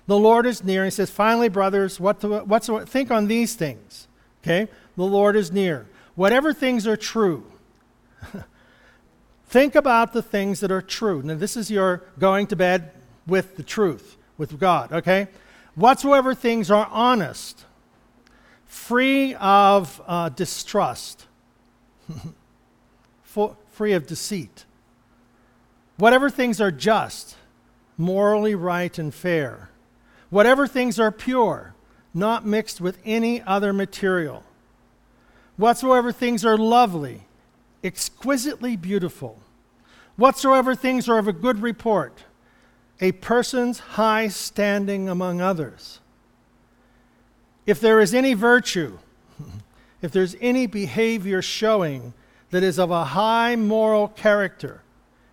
The 0.06 0.18
Lord 0.18 0.46
is 0.46 0.62
near. 0.62 0.84
He 0.84 0.90
says, 0.90 1.10
finally, 1.10 1.48
brothers, 1.48 1.98
what 1.98 2.20
to, 2.20 2.44
what's, 2.44 2.68
think 2.86 3.10
on 3.10 3.26
these 3.26 3.54
things. 3.54 4.06
Okay? 4.42 4.68
The 4.96 5.04
Lord 5.04 5.36
is 5.36 5.50
near. 5.50 5.86
Whatever 6.14 6.52
things 6.52 6.86
are 6.86 6.96
true, 6.96 7.44
think 9.46 9.74
about 9.74 10.12
the 10.12 10.22
things 10.22 10.60
that 10.60 10.70
are 10.70 10.82
true. 10.82 11.22
Now, 11.22 11.34
this 11.34 11.56
is 11.56 11.70
your 11.70 12.02
going 12.18 12.46
to 12.48 12.56
bed 12.56 12.92
with 13.26 13.56
the 13.56 13.62
truth 13.62 14.16
with 14.38 14.58
God, 14.58 14.92
okay? 14.92 15.28
Whatsoever 15.74 16.34
things 16.34 16.70
are 16.70 16.86
honest, 16.90 17.64
free 18.66 19.34
of 19.34 20.00
uh, 20.06 20.28
distrust, 20.30 21.26
free 23.70 23.92
of 23.92 24.06
deceit, 24.06 24.64
whatever 25.96 26.28
things 26.28 26.60
are 26.60 26.70
just, 26.70 27.36
morally 27.96 28.54
right 28.54 28.98
and 28.98 29.14
fair, 29.14 29.70
whatever 30.30 30.66
things 30.66 30.98
are 30.98 31.12
pure, 31.12 31.74
not 32.14 32.44
mixed 32.44 32.80
with 32.80 32.98
any 33.04 33.40
other 33.42 33.72
material, 33.72 34.42
whatsoever 35.56 36.12
things 36.12 36.44
are 36.44 36.58
lovely, 36.58 37.22
exquisitely 37.82 38.76
beautiful, 38.76 39.38
whatsoever 40.16 40.74
things 40.74 41.08
are 41.08 41.18
of 41.18 41.28
a 41.28 41.32
good 41.32 41.62
report 41.62 42.24
a 43.00 43.12
person's 43.12 43.78
high 43.78 44.28
standing 44.28 45.08
among 45.08 45.40
others. 45.40 46.00
If 47.66 47.80
there 47.80 48.00
is 48.00 48.14
any 48.14 48.34
virtue, 48.34 48.98
if 50.02 50.12
there's 50.12 50.36
any 50.40 50.66
behavior 50.66 51.42
showing 51.42 52.14
that 52.50 52.62
is 52.62 52.78
of 52.78 52.90
a 52.90 53.04
high 53.04 53.56
moral 53.56 54.08
character, 54.08 54.82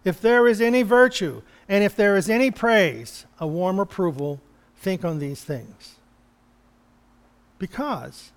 if 0.04 0.22
there 0.22 0.48
is 0.48 0.62
any 0.62 0.84
virtue, 0.84 1.41
and 1.67 1.84
if 1.84 1.95
there 1.95 2.15
is 2.15 2.30
any 2.30 2.52
praise, 2.52 3.26
a 3.39 3.48
warm 3.48 3.80
approval, 3.80 4.41
think 4.78 5.04
on 5.04 5.19
these 5.19 5.43
things. 5.43 5.95
Because 7.58 8.32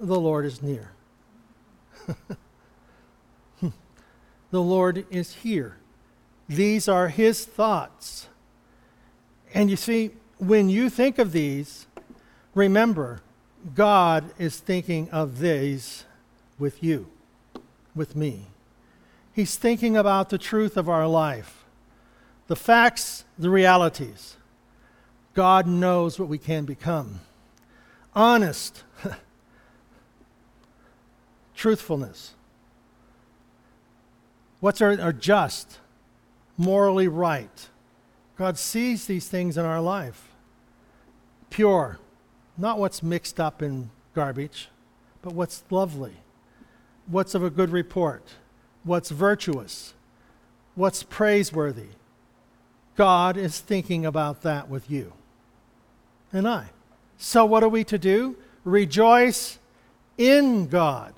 the 0.00 0.18
Lord 0.18 0.44
is 0.44 0.62
near. 0.62 0.90
the 3.60 4.62
Lord 4.62 5.06
is 5.10 5.34
here. 5.34 5.76
These 6.48 6.88
are 6.88 7.08
his 7.08 7.44
thoughts 7.44 8.26
and 9.52 9.70
you 9.70 9.76
see, 9.76 10.10
when 10.38 10.68
you 10.68 10.88
think 10.88 11.18
of 11.18 11.32
these, 11.32 11.86
remember, 12.54 13.20
God 13.74 14.30
is 14.38 14.58
thinking 14.58 15.10
of 15.10 15.38
these 15.38 16.04
with 16.58 16.82
you, 16.82 17.08
with 17.94 18.16
me. 18.16 18.46
He's 19.32 19.56
thinking 19.56 19.96
about 19.96 20.30
the 20.30 20.38
truth 20.38 20.76
of 20.76 20.88
our 20.88 21.06
life, 21.06 21.64
the 22.46 22.56
facts, 22.56 23.24
the 23.38 23.50
realities. 23.50 24.36
God 25.34 25.66
knows 25.66 26.18
what 26.18 26.28
we 26.28 26.38
can 26.38 26.64
become. 26.64 27.20
Honest, 28.14 28.82
truthfulness. 31.54 32.34
What's 34.60 34.80
our, 34.80 35.00
our 35.00 35.12
just, 35.12 35.78
morally 36.56 37.08
right 37.08 37.68
God 38.40 38.56
sees 38.56 39.04
these 39.04 39.28
things 39.28 39.58
in 39.58 39.66
our 39.66 39.82
life. 39.82 40.30
Pure, 41.50 41.98
not 42.56 42.78
what's 42.78 43.02
mixed 43.02 43.38
up 43.38 43.60
in 43.60 43.90
garbage, 44.14 44.70
but 45.20 45.34
what's 45.34 45.62
lovely, 45.68 46.14
what's 47.06 47.34
of 47.34 47.44
a 47.44 47.50
good 47.50 47.68
report, 47.68 48.22
what's 48.82 49.10
virtuous, 49.10 49.92
what's 50.74 51.02
praiseworthy. 51.02 51.90
God 52.96 53.36
is 53.36 53.60
thinking 53.60 54.06
about 54.06 54.40
that 54.40 54.70
with 54.70 54.90
you 54.90 55.12
and 56.32 56.48
I. 56.48 56.70
So, 57.18 57.44
what 57.44 57.62
are 57.62 57.68
we 57.68 57.84
to 57.84 57.98
do? 57.98 58.38
Rejoice 58.64 59.58
in 60.16 60.66
God. 60.66 61.12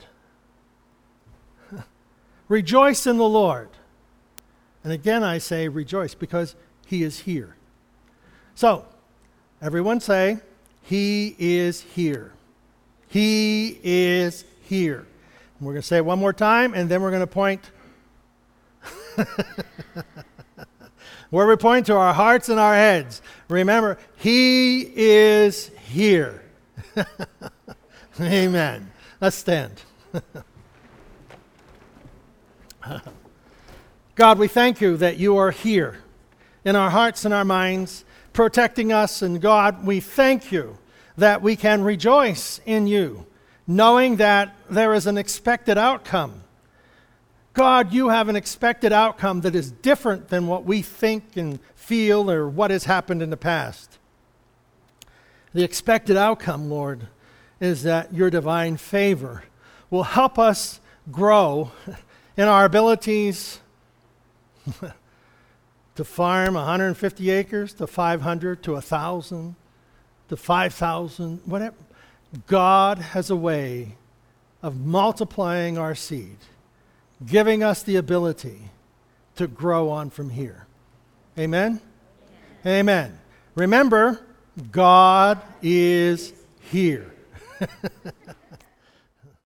rejoice 2.48 3.06
in 3.06 3.16
the 3.16 3.28
Lord. 3.28 3.68
And 4.82 4.92
again, 4.92 5.22
I 5.22 5.38
say 5.38 5.68
rejoice 5.68 6.16
because 6.16 6.56
he 6.92 7.02
is 7.02 7.20
here. 7.20 7.56
So, 8.54 8.84
everyone 9.62 10.00
say, 10.00 10.40
He 10.82 11.34
is 11.38 11.80
here. 11.80 12.32
He 13.08 13.78
is 13.82 14.44
here. 14.64 15.06
And 15.58 15.66
we're 15.66 15.72
going 15.72 15.80
to 15.80 15.88
say 15.88 15.96
it 15.96 16.04
one 16.04 16.18
more 16.18 16.34
time, 16.34 16.74
and 16.74 16.90
then 16.90 17.00
we're 17.00 17.08
going 17.08 17.22
to 17.22 17.26
point. 17.26 17.70
Where 21.30 21.46
we 21.46 21.56
point 21.56 21.86
to 21.86 21.96
our 21.96 22.12
hearts 22.12 22.50
and 22.50 22.60
our 22.60 22.74
heads. 22.74 23.22
Remember, 23.48 23.96
He 24.16 24.82
is 24.94 25.70
here. 25.88 26.42
Amen. 28.20 28.92
Let's 29.18 29.36
stand. 29.36 29.80
God, 34.14 34.38
we 34.38 34.46
thank 34.46 34.82
you 34.82 34.98
that 34.98 35.16
you 35.16 35.38
are 35.38 35.52
here 35.52 36.02
in 36.64 36.76
our 36.76 36.90
hearts 36.90 37.24
and 37.24 37.34
our 37.34 37.44
minds, 37.44 38.04
protecting 38.32 38.92
us. 38.92 39.22
And 39.22 39.40
God, 39.40 39.84
we 39.84 40.00
thank 40.00 40.52
you 40.52 40.78
that 41.16 41.42
we 41.42 41.56
can 41.56 41.82
rejoice 41.82 42.60
in 42.64 42.86
you, 42.86 43.26
knowing 43.66 44.16
that 44.16 44.54
there 44.70 44.94
is 44.94 45.06
an 45.06 45.18
expected 45.18 45.76
outcome. 45.76 46.42
God, 47.54 47.92
you 47.92 48.08
have 48.08 48.28
an 48.28 48.36
expected 48.36 48.92
outcome 48.92 49.42
that 49.42 49.54
is 49.54 49.70
different 49.70 50.28
than 50.28 50.46
what 50.46 50.64
we 50.64 50.80
think 50.80 51.36
and 51.36 51.58
feel 51.74 52.30
or 52.30 52.48
what 52.48 52.70
has 52.70 52.84
happened 52.84 53.22
in 53.22 53.30
the 53.30 53.36
past. 53.36 53.98
The 55.52 55.62
expected 55.62 56.16
outcome, 56.16 56.70
Lord, 56.70 57.08
is 57.60 57.82
that 57.82 58.14
your 58.14 58.30
divine 58.30 58.78
favor 58.78 59.44
will 59.90 60.04
help 60.04 60.38
us 60.38 60.80
grow 61.10 61.72
in 62.36 62.48
our 62.48 62.64
abilities 62.64 63.60
to 65.94 66.04
farm 66.04 66.54
150 66.54 67.30
acres 67.30 67.74
to 67.74 67.86
500 67.86 68.62
to 68.62 68.72
1,000 68.72 69.54
to 70.28 70.36
5,000, 70.36 71.40
whatever. 71.44 71.76
God 72.46 72.98
has 72.98 73.28
a 73.28 73.36
way 73.36 73.96
of 74.62 74.80
multiplying 74.80 75.76
our 75.76 75.94
seed, 75.94 76.38
giving 77.26 77.62
us 77.62 77.82
the 77.82 77.96
ability 77.96 78.70
to 79.36 79.46
grow 79.46 79.90
on 79.90 80.08
from 80.08 80.30
here. 80.30 80.66
Amen? 81.38 81.80
Amen. 82.64 83.18
Remember, 83.54 84.20
God 84.70 85.40
is 85.62 86.32
here. 86.70 87.12